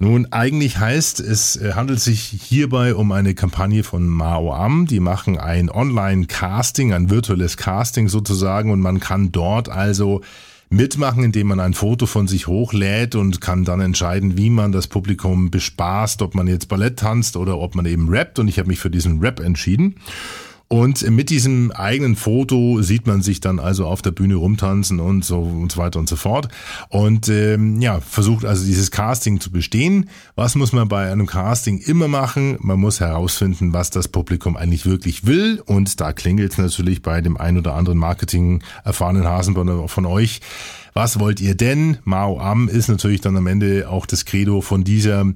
Nun, 0.00 0.26
eigentlich 0.32 0.76
heißt 0.76 1.20
es, 1.20 1.54
äh, 1.54 1.74
handelt 1.74 2.00
sich 2.00 2.20
hierbei 2.20 2.96
um 2.96 3.12
eine 3.12 3.34
Kampagne 3.34 3.84
von 3.84 4.08
Mao 4.08 4.52
Am. 4.52 4.88
Die 4.88 4.98
machen 4.98 5.38
ein 5.38 5.70
Online-Casting, 5.70 6.92
ein 6.92 7.10
virtuelles 7.10 7.56
Casting 7.56 8.08
sozusagen 8.08 8.72
und 8.72 8.80
man 8.80 8.98
kann 8.98 9.30
dort 9.30 9.68
also 9.68 10.20
mitmachen, 10.68 11.22
indem 11.22 11.46
man 11.46 11.60
ein 11.60 11.74
Foto 11.74 12.06
von 12.06 12.26
sich 12.26 12.48
hochlädt 12.48 13.14
und 13.14 13.40
kann 13.40 13.64
dann 13.64 13.80
entscheiden, 13.80 14.36
wie 14.36 14.50
man 14.50 14.72
das 14.72 14.88
Publikum 14.88 15.52
bespaßt, 15.52 16.22
ob 16.22 16.34
man 16.34 16.48
jetzt 16.48 16.66
Ballett 16.66 16.98
tanzt 16.98 17.36
oder 17.36 17.58
ob 17.58 17.76
man 17.76 17.86
eben 17.86 18.08
rappt. 18.08 18.40
Und 18.40 18.48
ich 18.48 18.58
habe 18.58 18.66
mich 18.66 18.80
für 18.80 18.90
diesen 18.90 19.20
Rap 19.20 19.38
entschieden. 19.38 19.94
Und 20.68 21.08
mit 21.10 21.30
diesem 21.30 21.70
eigenen 21.70 22.16
Foto 22.16 22.82
sieht 22.82 23.06
man 23.06 23.22
sich 23.22 23.40
dann 23.40 23.60
also 23.60 23.86
auf 23.86 24.02
der 24.02 24.10
Bühne 24.10 24.34
rumtanzen 24.34 24.98
und 24.98 25.24
so 25.24 25.38
und 25.38 25.70
so 25.70 25.78
weiter 25.78 26.00
und 26.00 26.08
so 26.08 26.16
fort. 26.16 26.48
Und 26.88 27.28
ähm, 27.28 27.80
ja, 27.80 28.00
versucht 28.00 28.44
also 28.44 28.64
dieses 28.64 28.90
Casting 28.90 29.40
zu 29.40 29.52
bestehen. 29.52 30.10
Was 30.34 30.56
muss 30.56 30.72
man 30.72 30.88
bei 30.88 31.10
einem 31.12 31.26
Casting 31.26 31.78
immer 31.78 32.08
machen? 32.08 32.56
Man 32.60 32.80
muss 32.80 32.98
herausfinden, 32.98 33.72
was 33.72 33.90
das 33.90 34.08
Publikum 34.08 34.56
eigentlich 34.56 34.86
wirklich 34.86 35.24
will. 35.24 35.62
Und 35.64 36.00
da 36.00 36.12
klingelt 36.12 36.52
es 36.52 36.58
natürlich 36.58 37.00
bei 37.00 37.20
dem 37.20 37.36
ein 37.36 37.58
oder 37.58 37.74
anderen 37.74 37.98
Marketing 37.98 38.60
erfahrenen 38.84 39.24
Hasen 39.24 39.54
von 39.88 40.06
euch. 40.06 40.40
Was 40.94 41.20
wollt 41.20 41.40
ihr 41.40 41.54
denn? 41.54 41.98
Mao 42.02 42.40
Am 42.40 42.68
ist 42.68 42.88
natürlich 42.88 43.20
dann 43.20 43.36
am 43.36 43.46
Ende 43.46 43.88
auch 43.88 44.06
das 44.06 44.24
Credo 44.24 44.62
von 44.62 44.82
dieser, 44.82 45.26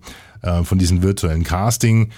äh, 0.43 0.65
von 0.65 0.79
diesem 0.79 1.03
virtuellen 1.03 1.45
Casting. 1.45 2.11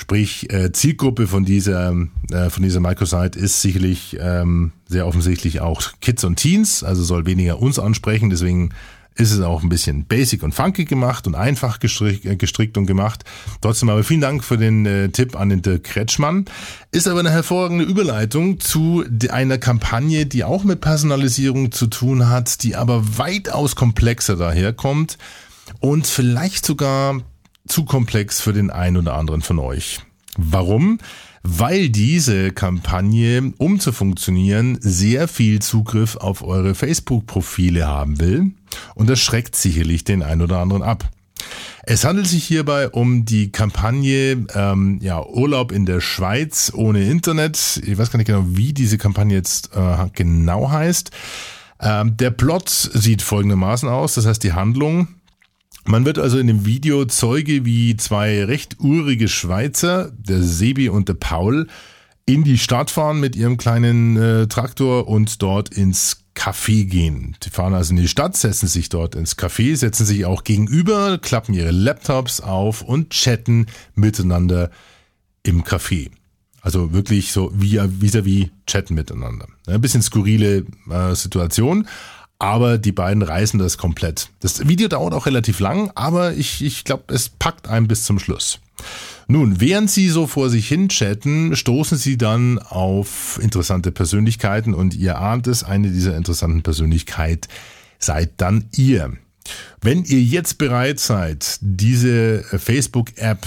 Sprich, 0.00 0.50
äh, 0.50 0.72
Zielgruppe 0.72 1.26
von 1.26 1.44
dieser, 1.44 1.94
äh, 2.32 2.48
von 2.48 2.62
dieser 2.62 2.80
Microsite 2.80 3.38
ist 3.38 3.60
sicherlich 3.60 4.16
ähm, 4.18 4.72
sehr 4.88 5.06
offensichtlich 5.06 5.60
auch 5.60 5.82
Kids 6.00 6.24
und 6.24 6.36
Teens, 6.36 6.82
also 6.82 7.02
soll 7.02 7.26
weniger 7.26 7.60
uns 7.60 7.78
ansprechen, 7.78 8.30
deswegen 8.30 8.70
ist 9.14 9.30
es 9.30 9.40
auch 9.42 9.62
ein 9.62 9.68
bisschen 9.68 10.06
basic 10.06 10.42
und 10.42 10.54
funky 10.54 10.86
gemacht 10.86 11.26
und 11.26 11.34
einfach 11.34 11.80
gestrickt, 11.80 12.24
äh, 12.24 12.36
gestrickt 12.36 12.78
und 12.78 12.86
gemacht. 12.86 13.24
Trotzdem 13.60 13.90
aber 13.90 14.02
vielen 14.02 14.22
Dank 14.22 14.42
für 14.42 14.56
den 14.56 14.86
äh, 14.86 15.10
Tipp 15.10 15.38
an 15.38 15.50
den 15.50 15.60
Dirk 15.60 15.84
Kretschmann. 15.84 16.46
Ist 16.92 17.06
aber 17.06 17.20
eine 17.20 17.30
hervorragende 17.30 17.84
Überleitung 17.84 18.58
zu 18.58 19.04
einer 19.28 19.58
Kampagne, 19.58 20.24
die 20.24 20.44
auch 20.44 20.64
mit 20.64 20.80
Personalisierung 20.80 21.72
zu 21.72 21.88
tun 21.88 22.30
hat, 22.30 22.62
die 22.62 22.74
aber 22.74 23.18
weitaus 23.18 23.76
komplexer 23.76 24.36
daherkommt 24.36 25.18
und 25.80 26.06
vielleicht 26.06 26.64
sogar 26.64 27.20
zu 27.70 27.84
komplex 27.84 28.40
für 28.40 28.52
den 28.52 28.70
einen 28.70 28.96
oder 28.96 29.14
anderen 29.14 29.42
von 29.42 29.58
euch. 29.58 30.00
Warum? 30.36 30.98
Weil 31.42 31.88
diese 31.88 32.50
Kampagne, 32.50 33.52
um 33.56 33.80
zu 33.80 33.92
funktionieren, 33.92 34.78
sehr 34.80 35.26
viel 35.26 35.60
Zugriff 35.60 36.16
auf 36.16 36.42
eure 36.42 36.74
Facebook-Profile 36.74 37.86
haben 37.86 38.20
will 38.20 38.50
und 38.94 39.08
das 39.08 39.20
schreckt 39.20 39.56
sicherlich 39.56 40.04
den 40.04 40.22
einen 40.22 40.42
oder 40.42 40.58
anderen 40.58 40.82
ab. 40.82 41.08
Es 41.82 42.04
handelt 42.04 42.26
sich 42.26 42.44
hierbei 42.44 42.90
um 42.90 43.24
die 43.24 43.50
Kampagne 43.50 44.44
ähm, 44.54 44.98
ja, 45.00 45.24
Urlaub 45.24 45.72
in 45.72 45.86
der 45.86 46.02
Schweiz 46.02 46.70
ohne 46.74 47.04
Internet. 47.04 47.80
Ich 47.86 47.96
weiß 47.96 48.10
gar 48.10 48.18
nicht 48.18 48.26
genau, 48.26 48.44
wie 48.48 48.74
diese 48.74 48.98
Kampagne 48.98 49.34
jetzt 49.34 49.70
äh, 49.74 50.08
genau 50.12 50.70
heißt. 50.70 51.10
Ähm, 51.80 52.18
der 52.18 52.30
Plot 52.30 52.68
sieht 52.68 53.22
folgendermaßen 53.22 53.88
aus, 53.88 54.14
das 54.14 54.26
heißt 54.26 54.44
die 54.44 54.52
Handlung 54.52 55.08
man 55.90 56.06
wird 56.06 56.18
also 56.18 56.38
in 56.38 56.46
dem 56.46 56.64
Video 56.64 57.04
Zeuge, 57.04 57.64
wie 57.64 57.96
zwei 57.96 58.44
recht 58.44 58.78
urige 58.78 59.26
Schweizer, 59.26 60.12
der 60.16 60.40
Sebi 60.40 60.88
und 60.88 61.08
der 61.08 61.14
Paul, 61.14 61.66
in 62.26 62.44
die 62.44 62.58
Stadt 62.58 62.90
fahren 62.90 63.18
mit 63.18 63.34
ihrem 63.34 63.56
kleinen 63.56 64.16
äh, 64.16 64.46
Traktor 64.46 65.08
und 65.08 65.42
dort 65.42 65.70
ins 65.70 66.24
Café 66.36 66.84
gehen. 66.84 67.36
Die 67.42 67.50
fahren 67.50 67.74
also 67.74 67.90
in 67.90 67.96
die 67.96 68.06
Stadt, 68.06 68.36
setzen 68.36 68.68
sich 68.68 68.88
dort 68.88 69.16
ins 69.16 69.36
Café, 69.36 69.74
setzen 69.74 70.06
sich 70.06 70.24
auch 70.26 70.44
gegenüber, 70.44 71.18
klappen 71.18 71.54
ihre 71.54 71.72
Laptops 71.72 72.40
auf 72.40 72.82
und 72.82 73.10
chatten 73.10 73.66
miteinander 73.96 74.70
im 75.42 75.64
Café. 75.64 76.10
Also 76.62 76.92
wirklich 76.92 77.32
so 77.32 77.50
vis-à-vis 77.52 78.14
-vis 78.14 78.50
chatten 78.66 78.94
miteinander. 78.94 79.48
Ein 79.66 79.80
bisschen 79.80 80.02
skurrile 80.02 80.66
äh, 80.88 81.14
Situation, 81.16 81.88
aber 82.40 82.78
die 82.78 82.90
beiden 82.90 83.22
reißen 83.22 83.60
das 83.60 83.78
komplett. 83.78 84.30
Das 84.40 84.66
Video 84.66 84.88
dauert 84.88 85.14
auch 85.14 85.26
relativ 85.26 85.60
lang, 85.60 85.92
aber 85.94 86.32
ich, 86.32 86.64
ich 86.64 86.84
glaube, 86.84 87.14
es 87.14 87.28
packt 87.28 87.68
einen 87.68 87.86
bis 87.86 88.04
zum 88.04 88.18
Schluss. 88.18 88.58
Nun, 89.28 89.60
während 89.60 89.90
sie 89.90 90.08
so 90.08 90.26
vor 90.26 90.48
sich 90.48 90.66
hin 90.66 90.88
chatten, 90.88 91.54
stoßen 91.54 91.98
sie 91.98 92.16
dann 92.16 92.58
auf 92.58 93.38
interessante 93.40 93.92
Persönlichkeiten 93.92 94.74
und 94.74 94.94
ihr 94.94 95.18
ahnt 95.18 95.46
es, 95.46 95.62
eine 95.62 95.90
dieser 95.90 96.16
interessanten 96.16 96.62
Persönlichkeiten 96.62 97.48
seid 97.98 98.32
dann 98.38 98.64
ihr. 98.74 99.12
Wenn 99.82 100.04
ihr 100.04 100.20
jetzt 100.20 100.56
bereit 100.56 100.98
seid, 100.98 101.58
diese 101.60 102.42
Facebook-App, 102.42 103.46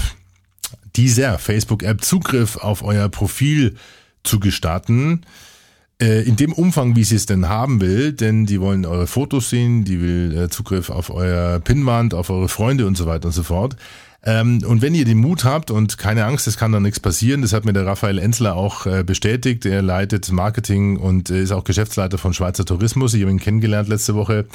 dieser 0.96 1.40
Facebook-App 1.40 2.04
Zugriff 2.04 2.58
auf 2.58 2.84
euer 2.84 3.10
Profil 3.10 3.76
zu 4.24 4.40
gestatten, 4.40 5.26
in 6.04 6.36
dem 6.36 6.54
Umfang, 6.54 6.96
wie 6.96 7.04
sie 7.04 7.16
es 7.16 7.26
denn 7.26 7.48
haben 7.50 7.80
will, 7.80 8.14
denn 8.14 8.46
die 8.46 8.60
wollen 8.60 8.86
eure 8.86 9.08
Fotos 9.08 9.50
sehen, 9.50 9.84
die 9.84 10.02
will 10.02 10.38
äh, 10.38 10.50
Zugriff 10.50 10.90
auf 10.90 11.10
euer 11.10 11.60
Pinwand, 11.60 12.14
auf 12.14 12.30
eure 12.30 12.50
Freunde 12.50 12.88
und 12.88 12.98
so 12.98 13.06
weiter 13.06 13.28
und 13.28 13.32
so 13.32 13.44
fort. 13.44 13.76
Ähm, 14.26 14.64
und 14.66 14.82
wenn 14.82 14.96
ihr 14.96 15.06
den 15.06 15.18
Mut 15.18 15.44
habt 15.44 15.70
und 15.70 15.98
keine 15.98 16.26
Angst, 16.26 16.48
es 16.48 16.58
kann 16.58 16.72
da 16.72 16.80
nichts 16.80 17.00
passieren, 17.00 17.42
das 17.42 17.54
hat 17.54 17.66
mir 17.66 17.74
der 17.74 17.86
Raphael 17.86 18.18
Enzler 18.18 18.56
auch 18.56 18.86
äh, 18.86 19.04
bestätigt. 19.04 19.66
Er 19.66 19.82
leitet 19.82 20.32
Marketing 20.32 20.98
und 20.98 21.30
ist 21.30 21.52
auch 21.52 21.64
Geschäftsleiter 21.64 22.18
von 22.18 22.34
Schweizer 22.34 22.66
Tourismus. 22.66 23.14
Ich 23.14 23.22
habe 23.22 23.32
ihn 23.32 23.40
kennengelernt 23.40 23.90
letzte 23.90 24.16
Woche. 24.16 24.46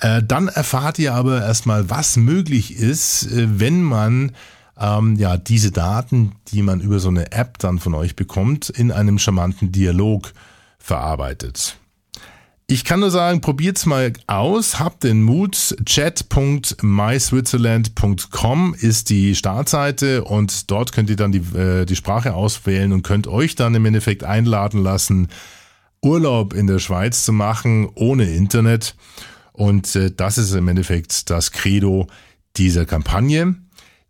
Dann 0.00 0.48
erfahrt 0.48 0.98
ihr 0.98 1.14
aber 1.14 1.42
erstmal, 1.42 1.88
was 1.88 2.16
möglich 2.16 2.76
ist, 2.76 3.28
wenn 3.30 3.80
man 3.80 4.32
ähm, 4.78 5.14
ja 5.16 5.36
diese 5.36 5.70
Daten, 5.70 6.32
die 6.48 6.62
man 6.62 6.80
über 6.80 6.98
so 6.98 7.08
eine 7.08 7.32
App 7.32 7.58
dann 7.58 7.78
von 7.78 7.94
euch 7.94 8.16
bekommt, 8.16 8.70
in 8.70 8.90
einem 8.90 9.18
charmanten 9.18 9.70
Dialog 9.70 10.32
verarbeitet. 10.84 11.78
Ich 12.66 12.84
kann 12.84 13.00
nur 13.00 13.10
sagen, 13.10 13.40
probiert's 13.40 13.86
mal 13.86 14.12
aus, 14.26 14.78
habt 14.78 15.04
den 15.04 15.22
Mut. 15.22 15.74
chat.myswitzerland.com 15.84 18.74
ist 18.78 19.10
die 19.10 19.34
Startseite 19.34 20.24
und 20.24 20.70
dort 20.70 20.92
könnt 20.92 21.10
ihr 21.10 21.16
dann 21.16 21.32
die, 21.32 21.58
äh, 21.58 21.84
die 21.84 21.96
Sprache 21.96 22.32
auswählen 22.34 22.92
und 22.92 23.02
könnt 23.02 23.26
euch 23.26 23.54
dann 23.54 23.74
im 23.74 23.84
Endeffekt 23.84 24.24
einladen 24.24 24.82
lassen, 24.82 25.28
Urlaub 26.02 26.54
in 26.54 26.66
der 26.66 26.78
Schweiz 26.78 27.24
zu 27.24 27.32
machen 27.32 27.90
ohne 27.94 28.30
Internet. 28.30 28.96
Und 29.52 29.94
äh, 29.96 30.10
das 30.14 30.38
ist 30.38 30.52
im 30.52 30.68
Endeffekt 30.68 31.28
das 31.30 31.52
Credo 31.52 32.06
dieser 32.56 32.86
Kampagne. 32.86 33.56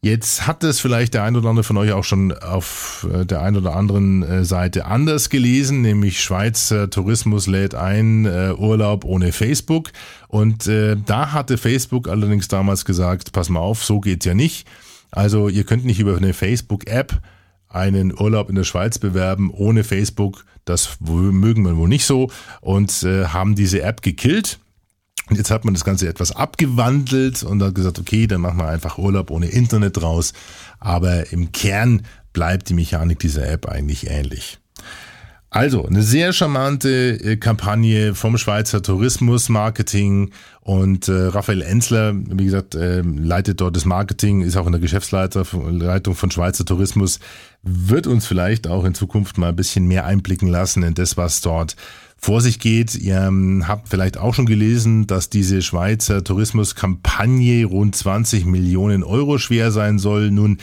Jetzt 0.04 0.46
hat 0.46 0.62
es 0.64 0.80
vielleicht 0.80 1.14
der 1.14 1.22
ein 1.22 1.34
oder 1.34 1.48
andere 1.48 1.64
von 1.64 1.78
euch 1.78 1.92
auch 1.92 2.04
schon 2.04 2.30
auf 2.30 3.06
äh, 3.10 3.24
der 3.24 3.40
ein 3.40 3.56
oder 3.56 3.74
anderen 3.74 4.22
äh, 4.22 4.44
Seite 4.44 4.84
anders 4.84 5.30
gelesen, 5.30 5.80
nämlich 5.80 6.20
Schweizer 6.20 6.90
Tourismus 6.90 7.46
lädt 7.46 7.74
ein 7.74 8.26
äh, 8.26 8.52
Urlaub 8.54 9.06
ohne 9.06 9.32
Facebook. 9.32 9.92
Und 10.28 10.68
da 10.68 11.32
hatte 11.32 11.56
Facebook 11.56 12.08
allerdings 12.08 12.48
damals 12.48 12.84
gesagt, 12.84 13.32
pass 13.32 13.48
mal 13.48 13.60
auf, 13.60 13.84
so 13.84 14.00
geht's 14.00 14.26
ja 14.26 14.34
nicht. 14.34 14.66
Also 15.12 15.48
ihr 15.48 15.62
könnt 15.64 15.84
nicht 15.84 16.00
über 16.00 16.16
eine 16.16 16.34
Facebook-App 16.34 17.20
einen 17.68 18.12
Urlaub 18.12 18.50
in 18.50 18.56
der 18.56 18.64
Schweiz 18.64 18.98
bewerben 18.98 19.50
ohne 19.50 19.84
Facebook. 19.84 20.44
Das 20.64 20.98
mögen 21.00 21.64
wir 21.64 21.76
wohl 21.76 21.88
nicht 21.88 22.04
so 22.04 22.32
und 22.60 22.90
haben 22.90 23.54
diese 23.54 23.82
App 23.82 24.02
gekillt. 24.02 24.58
Und 25.30 25.36
jetzt 25.36 25.50
hat 25.50 25.64
man 25.64 25.74
das 25.74 25.84
Ganze 25.84 26.08
etwas 26.08 26.32
abgewandelt 26.32 27.42
und 27.42 27.62
hat 27.62 27.74
gesagt, 27.74 27.98
okay, 27.98 28.26
dann 28.26 28.42
machen 28.42 28.58
wir 28.58 28.68
einfach 28.68 28.98
Urlaub 28.98 29.30
ohne 29.30 29.46
Internet 29.46 29.96
draus. 29.96 30.34
Aber 30.80 31.32
im 31.32 31.50
Kern 31.52 32.02
bleibt 32.32 32.68
die 32.68 32.74
Mechanik 32.74 33.18
dieser 33.20 33.48
App 33.48 33.66
eigentlich 33.66 34.10
ähnlich. 34.10 34.58
Also, 35.54 35.86
eine 35.86 36.02
sehr 36.02 36.32
charmante 36.32 36.90
äh, 37.22 37.36
Kampagne 37.36 38.16
vom 38.16 38.36
Schweizer 38.38 38.82
Tourismus 38.82 39.48
Marketing 39.48 40.30
und 40.62 41.06
äh, 41.06 41.12
Raphael 41.12 41.62
Enzler, 41.62 42.12
wie 42.12 42.46
gesagt, 42.46 42.74
äh, 42.74 43.02
leitet 43.02 43.60
dort 43.60 43.76
das 43.76 43.84
Marketing, 43.84 44.40
ist 44.40 44.56
auch 44.56 44.66
in 44.66 44.72
der 44.72 44.80
Geschäftsleitung 44.80 45.44
von 45.44 46.30
Schweizer 46.32 46.64
Tourismus, 46.64 47.20
wird 47.62 48.08
uns 48.08 48.26
vielleicht 48.26 48.66
auch 48.66 48.84
in 48.84 48.94
Zukunft 48.94 49.38
mal 49.38 49.50
ein 49.50 49.56
bisschen 49.56 49.86
mehr 49.86 50.06
einblicken 50.06 50.48
lassen 50.48 50.82
in 50.82 50.94
das, 50.94 51.16
was 51.16 51.40
dort 51.40 51.76
vor 52.24 52.40
sich 52.40 52.58
geht. 52.58 52.94
Ihr 52.94 53.20
ähm, 53.20 53.68
habt 53.68 53.90
vielleicht 53.90 54.16
auch 54.16 54.32
schon 54.32 54.46
gelesen, 54.46 55.06
dass 55.06 55.28
diese 55.28 55.60
Schweizer 55.60 56.24
Tourismuskampagne 56.24 57.66
rund 57.66 57.94
20 57.94 58.46
Millionen 58.46 59.04
Euro 59.04 59.36
schwer 59.36 59.70
sein 59.70 59.98
soll. 59.98 60.30
Nun, 60.30 60.56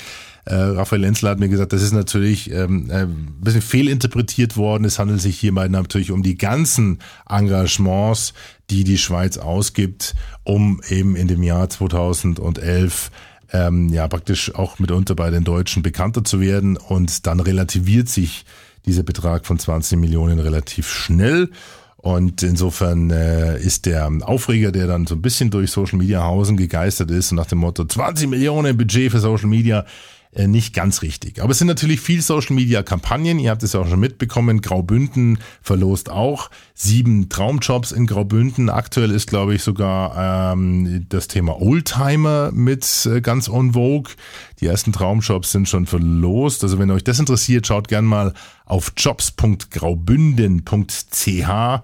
äh, 0.46 0.56
Raphael 0.56 1.04
Enzler 1.04 1.30
hat 1.30 1.40
mir 1.40 1.50
gesagt, 1.50 1.72
das 1.72 1.84
ist 1.84 1.92
natürlich 1.92 2.50
ähm, 2.50 2.90
äh, 2.90 3.04
ein 3.04 3.36
bisschen 3.42 3.62
fehlinterpretiert 3.62 4.58
worden. 4.58 4.86
Es 4.86 4.98
handelt 4.98 5.22
sich 5.22 5.40
hierbei 5.40 5.68
natürlich 5.68 6.10
um 6.10 6.24
die 6.24 6.36
ganzen 6.36 6.98
Engagements, 7.30 8.34
die 8.72 8.84
die 8.84 8.98
Schweiz 8.98 9.38
ausgibt, 9.38 10.16
um 10.44 10.82
eben 10.90 11.16
in 11.16 11.28
dem 11.28 11.44
Jahr 11.44 11.70
2011 11.70 13.12
ähm, 13.54 13.90
ja 13.90 14.08
praktisch 14.08 14.56
auch 14.56 14.80
mitunter 14.80 15.14
bei 15.14 15.30
den 15.30 15.44
Deutschen 15.44 15.84
bekannter 15.84 16.24
zu 16.24 16.40
werden. 16.42 16.76
Und 16.76 17.28
dann 17.28 17.40
relativiert 17.40 18.10
sich 18.10 18.46
dieser 18.86 19.04
Betrag 19.04 19.46
von 19.46 19.60
20 19.60 19.98
Millionen 20.00 20.40
relativ 20.40 20.90
schnell. 20.90 21.50
Und 21.98 22.42
insofern 22.42 23.12
äh, 23.12 23.60
ist 23.60 23.86
der 23.86 24.10
Aufreger, 24.24 24.72
der 24.72 24.88
dann 24.88 25.06
so 25.06 25.14
ein 25.14 25.22
bisschen 25.22 25.52
durch 25.52 25.70
Social 25.70 26.00
Media 26.00 26.24
Hausen 26.24 26.58
gegeistert 26.58 27.12
ist 27.12 27.32
und 27.32 27.38
nach 27.38 27.46
dem 27.46 27.60
Motto 27.60 27.86
20 27.86 28.28
Millionen 28.28 28.76
Budget 28.76 29.12
für 29.12 29.20
Social 29.20 29.48
Media, 29.48 29.86
nicht 30.34 30.74
ganz 30.74 31.02
richtig. 31.02 31.42
Aber 31.42 31.52
es 31.52 31.58
sind 31.58 31.68
natürlich 31.68 32.00
viel 32.00 32.22
Social 32.22 32.56
Media 32.56 32.84
Kampagnen. 32.84 33.38
Ihr 33.38 33.52
habt 33.52 33.64
es 33.64 33.74
ja 33.74 33.82
auch 33.82 33.88
schon 33.88 34.00
mitbekommen. 34.00 34.62
Graubünden 34.62 35.40
verlost 35.62 36.10
auch 36.10 36.50
sieben 36.74 37.28
Traumjobs 37.28 37.92
in 37.92 38.08
Graubünden. 38.08 38.70
Aktuell 38.70 39.12
ist, 39.12 39.28
glaube 39.28 39.56
ich, 39.56 39.64
sogar 39.64 40.54
ähm, 40.54 41.06
das 41.10 41.28
Thema 41.28 41.62
Oldtimer 41.62 42.54
mit 42.54 43.06
äh, 43.06 43.20
ganz 43.20 43.50
on 43.50 43.74
vogue. 43.74 44.14
Die 44.62 44.68
ersten 44.68 44.94
Traumjobs 44.94 45.52
sind 45.52 45.68
schon 45.68 45.86
verlost. 45.86 46.64
Also 46.64 46.80
wenn 46.80 46.92
euch 46.92 47.04
das 47.04 47.20
interessiert, 47.20 47.68
schaut 47.68 47.90
gern 47.90 48.06
mal 48.06 48.34
auf 48.66 48.94
jobs.graubünden.ch. 48.96 51.82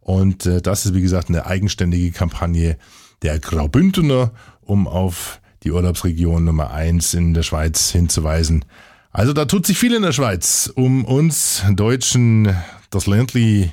Und 0.00 0.46
äh, 0.46 0.62
das 0.62 0.86
ist, 0.86 0.94
wie 0.94 1.02
gesagt, 1.02 1.28
eine 1.28 1.44
eigenständige 1.44 2.12
Kampagne 2.12 2.78
der 3.22 3.38
Graubündener, 3.38 4.32
um 4.62 4.88
auf 4.88 5.39
die 5.62 5.70
Urlaubsregion 5.70 6.44
Nummer 6.44 6.70
eins 6.70 7.14
in 7.14 7.34
der 7.34 7.42
Schweiz 7.42 7.90
hinzuweisen. 7.90 8.64
Also 9.12 9.32
da 9.32 9.44
tut 9.44 9.66
sich 9.66 9.78
viel 9.78 9.94
in 9.94 10.02
der 10.02 10.12
Schweiz, 10.12 10.72
um 10.74 11.04
uns 11.04 11.62
Deutschen 11.72 12.54
das 12.90 13.06
Ländli 13.06 13.72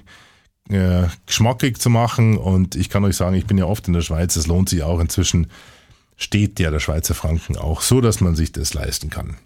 äh, 0.69 1.04
geschmackig 1.26 1.80
zu 1.80 1.89
machen. 1.89 2.38
Und 2.38 2.76
ich 2.76 2.89
kann 2.89 3.06
euch 3.06 3.15
sagen, 3.15 3.36
ich 3.36 3.45
bin 3.45 3.58
ja 3.58 3.65
oft 3.65 3.88
in 3.88 3.93
der 3.93 4.02
Schweiz, 4.02 4.36
es 4.36 4.47
lohnt 4.47 4.69
sich 4.69 4.84
auch. 4.84 5.00
Inzwischen 5.00 5.47
steht 6.17 6.60
ja 6.60 6.71
der 6.71 6.80
Schweizer 6.80 7.13
Franken 7.13 7.58
auch 7.58 7.82
so, 7.82 8.02
dass 8.02 8.21
man 8.21 8.36
sich 8.36 8.52
das 8.52 8.73
leisten 8.73 9.10
kann. 9.10 9.38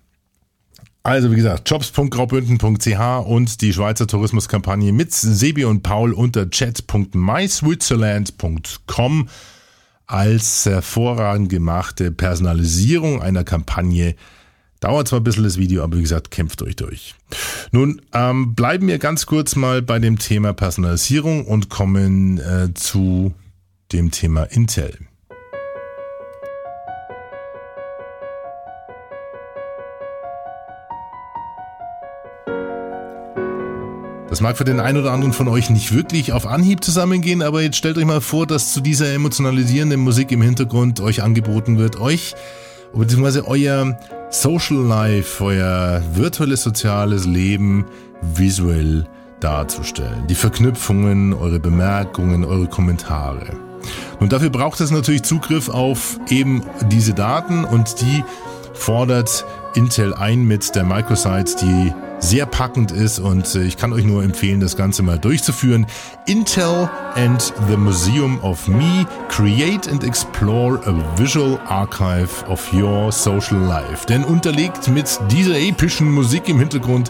Also 1.03 1.31
wie 1.31 1.35
gesagt, 1.35 1.67
jobs.graubünden.ch 1.69 3.25
und 3.25 3.61
die 3.61 3.73
Schweizer 3.73 4.07
Tourismuskampagne 4.07 4.93
mit 4.93 5.11
Sebi 5.11 5.65
und 5.65 5.81
Paul 5.81 6.13
unter 6.13 6.47
chat.myswitzerland.com 6.49 9.27
als 10.07 10.65
hervorragend 10.65 11.49
gemachte 11.49 12.11
Personalisierung 12.11 13.21
einer 13.21 13.43
Kampagne. 13.43 14.15
Dauert 14.79 15.07
zwar 15.07 15.19
ein 15.19 15.23
bisschen 15.23 15.43
das 15.43 15.57
Video, 15.57 15.83
aber 15.83 15.97
wie 15.97 16.01
gesagt, 16.01 16.31
kämpft 16.31 16.61
euch 16.63 16.75
durch. 16.75 17.15
Nun 17.71 18.01
ähm, 18.13 18.55
bleiben 18.55 18.87
wir 18.87 18.97
ganz 18.97 19.25
kurz 19.25 19.55
mal 19.55 19.81
bei 19.81 19.99
dem 19.99 20.17
Thema 20.17 20.53
Personalisierung 20.53 21.45
und 21.45 21.69
kommen 21.69 22.39
äh, 22.39 22.73
zu 22.73 23.33
dem 23.91 24.11
Thema 24.11 24.43
Intel. 24.43 24.97
Das 34.31 34.39
mag 34.39 34.57
für 34.57 34.63
den 34.63 34.79
einen 34.79 34.97
oder 34.97 35.11
anderen 35.11 35.33
von 35.33 35.49
euch 35.49 35.69
nicht 35.69 35.93
wirklich 35.93 36.31
auf 36.31 36.47
Anhieb 36.47 36.85
zusammengehen, 36.85 37.41
aber 37.41 37.61
jetzt 37.63 37.75
stellt 37.75 37.97
euch 37.97 38.05
mal 38.05 38.21
vor, 38.21 38.47
dass 38.47 38.71
zu 38.71 38.79
dieser 38.79 39.13
emotionalisierenden 39.13 39.99
Musik 39.99 40.31
im 40.31 40.41
Hintergrund 40.41 41.01
euch 41.01 41.21
angeboten 41.21 41.77
wird, 41.77 41.99
euch 41.99 42.33
beziehungsweise 42.93 43.45
euer 43.45 43.99
Social 44.29 44.77
Life, 44.77 45.43
euer 45.43 46.01
virtuelles 46.13 46.63
soziales 46.63 47.25
Leben 47.25 47.85
visuell 48.21 49.05
darzustellen. 49.41 50.25
Die 50.27 50.35
Verknüpfungen, 50.35 51.33
eure 51.33 51.59
Bemerkungen, 51.59 52.45
eure 52.45 52.67
Kommentare. 52.67 53.47
Und 54.21 54.31
dafür 54.31 54.49
braucht 54.49 54.79
es 54.79 54.91
natürlich 54.91 55.23
Zugriff 55.23 55.67
auf 55.67 56.17
eben 56.29 56.63
diese 56.89 57.13
Daten 57.13 57.65
und 57.65 57.99
die 57.99 58.23
fordert 58.73 59.43
Intel 59.73 60.13
ein 60.13 60.43
mit 60.45 60.75
der 60.75 60.83
Microsite, 60.83 61.55
die 61.61 61.93
sehr 62.19 62.45
packend 62.45 62.91
ist 62.91 63.19
und 63.19 63.55
äh, 63.55 63.63
ich 63.63 63.77
kann 63.77 63.93
euch 63.93 64.03
nur 64.03 64.23
empfehlen, 64.23 64.59
das 64.59 64.75
Ganze 64.75 65.01
mal 65.01 65.17
durchzuführen. 65.17 65.85
Intel 66.27 66.89
and 67.15 67.53
the 67.69 67.77
Museum 67.77 68.39
of 68.43 68.67
Me 68.67 69.05
create 69.29 69.87
and 69.89 70.03
explore 70.03 70.79
a 70.85 70.93
visual 71.17 71.59
archive 71.67 72.45
of 72.47 72.71
your 72.73 73.11
social 73.11 73.59
life. 73.59 74.05
Denn 74.05 74.23
unterlegt 74.23 74.87
mit 74.89 75.19
dieser 75.31 75.57
epischen 75.57 76.11
Musik 76.11 76.47
im 76.49 76.59
Hintergrund 76.59 77.09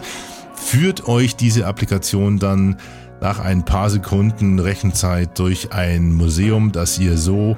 führt 0.54 1.08
euch 1.08 1.36
diese 1.36 1.66
Applikation 1.66 2.38
dann 2.38 2.76
nach 3.20 3.38
ein 3.38 3.64
paar 3.64 3.90
Sekunden 3.90 4.58
Rechenzeit 4.58 5.38
durch 5.38 5.72
ein 5.72 6.12
Museum, 6.12 6.72
das 6.72 6.98
ihr 6.98 7.18
so 7.18 7.56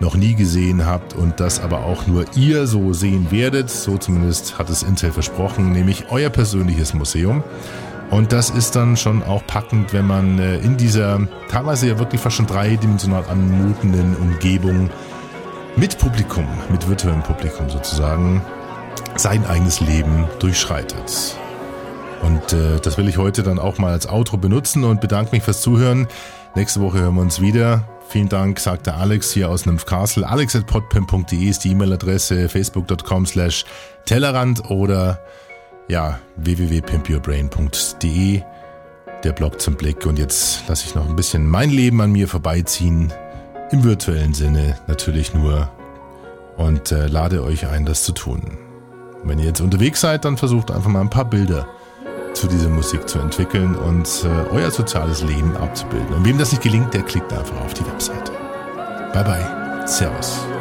noch 0.00 0.16
nie 0.16 0.34
gesehen 0.34 0.86
habt 0.86 1.14
und 1.14 1.40
das 1.40 1.60
aber 1.60 1.84
auch 1.84 2.06
nur 2.06 2.24
ihr 2.36 2.66
so 2.66 2.92
sehen 2.92 3.30
werdet. 3.30 3.70
So 3.70 3.98
zumindest 3.98 4.58
hat 4.58 4.70
es 4.70 4.82
Intel 4.82 5.12
versprochen, 5.12 5.72
nämlich 5.72 6.06
euer 6.10 6.30
persönliches 6.30 6.94
Museum. 6.94 7.42
Und 8.10 8.32
das 8.32 8.50
ist 8.50 8.76
dann 8.76 8.96
schon 8.96 9.22
auch 9.22 9.46
packend, 9.46 9.94
wenn 9.94 10.06
man 10.06 10.38
äh, 10.38 10.58
in 10.58 10.76
dieser 10.76 11.20
teilweise 11.48 11.88
ja 11.88 11.98
wirklich 11.98 12.20
fast 12.20 12.36
schon 12.36 12.46
dreidimensional 12.46 13.24
anmutenden 13.24 14.14
Umgebung 14.16 14.90
mit 15.76 15.98
Publikum, 15.98 16.46
mit 16.70 16.86
virtuellem 16.86 17.22
Publikum 17.22 17.70
sozusagen, 17.70 18.42
sein 19.16 19.46
eigenes 19.46 19.80
Leben 19.80 20.26
durchschreitet. 20.40 21.38
Und 22.22 22.52
äh, 22.52 22.78
das 22.80 22.98
will 22.98 23.08
ich 23.08 23.18
heute 23.18 23.42
dann 23.42 23.58
auch 23.58 23.78
mal 23.78 23.92
als 23.92 24.08
Outro 24.08 24.36
benutzen 24.36 24.84
und 24.84 25.00
bedanke 25.00 25.34
mich 25.34 25.42
fürs 25.42 25.60
Zuhören. 25.60 26.06
Nächste 26.54 26.80
Woche 26.80 27.00
hören 27.00 27.14
wir 27.14 27.22
uns 27.22 27.40
wieder. 27.40 27.84
Vielen 28.08 28.28
Dank, 28.28 28.60
sagt 28.60 28.86
der 28.86 28.98
Alex 28.98 29.32
hier 29.32 29.48
aus 29.48 29.64
Castle. 29.86 30.28
alex.podpim.de 30.28 31.48
ist 31.48 31.64
die 31.64 31.70
E-Mail-Adresse, 31.70 32.48
facebook.com 32.48 33.26
slash 33.26 33.64
Tellerrand 34.04 34.70
oder 34.70 35.20
ja, 35.88 36.20
www.pimpyourbrain.de, 36.36 38.42
der 39.24 39.32
Blog 39.32 39.60
zum 39.60 39.76
Blick. 39.76 40.06
Und 40.06 40.18
jetzt 40.18 40.68
lasse 40.68 40.86
ich 40.86 40.94
noch 40.94 41.08
ein 41.08 41.16
bisschen 41.16 41.46
mein 41.46 41.70
Leben 41.70 42.00
an 42.00 42.12
mir 42.12 42.28
vorbeiziehen, 42.28 43.12
im 43.70 43.84
virtuellen 43.84 44.34
Sinne 44.34 44.78
natürlich 44.86 45.34
nur, 45.34 45.70
und 46.56 46.92
äh, 46.92 47.06
lade 47.06 47.42
euch 47.42 47.66
ein, 47.66 47.86
das 47.86 48.04
zu 48.04 48.12
tun. 48.12 48.58
Wenn 49.24 49.38
ihr 49.38 49.46
jetzt 49.46 49.60
unterwegs 49.60 50.00
seid, 50.00 50.24
dann 50.24 50.36
versucht 50.36 50.70
einfach 50.70 50.90
mal 50.90 51.00
ein 51.00 51.10
paar 51.10 51.24
Bilder 51.24 51.62
zu 51.62 51.81
dieser 52.46 52.68
Musik 52.68 53.08
zu 53.08 53.18
entwickeln 53.18 53.74
und 53.74 54.08
äh, 54.24 54.50
euer 54.50 54.70
soziales 54.70 55.22
Leben 55.22 55.56
abzubilden. 55.56 56.14
Und 56.14 56.24
wem 56.24 56.38
das 56.38 56.50
nicht 56.52 56.62
gelingt, 56.62 56.94
der 56.94 57.02
klickt 57.02 57.32
einfach 57.32 57.60
auf 57.60 57.74
die 57.74 57.86
Webseite. 57.86 58.32
Bye 59.12 59.24
bye. 59.24 59.86
Servus. 59.86 60.51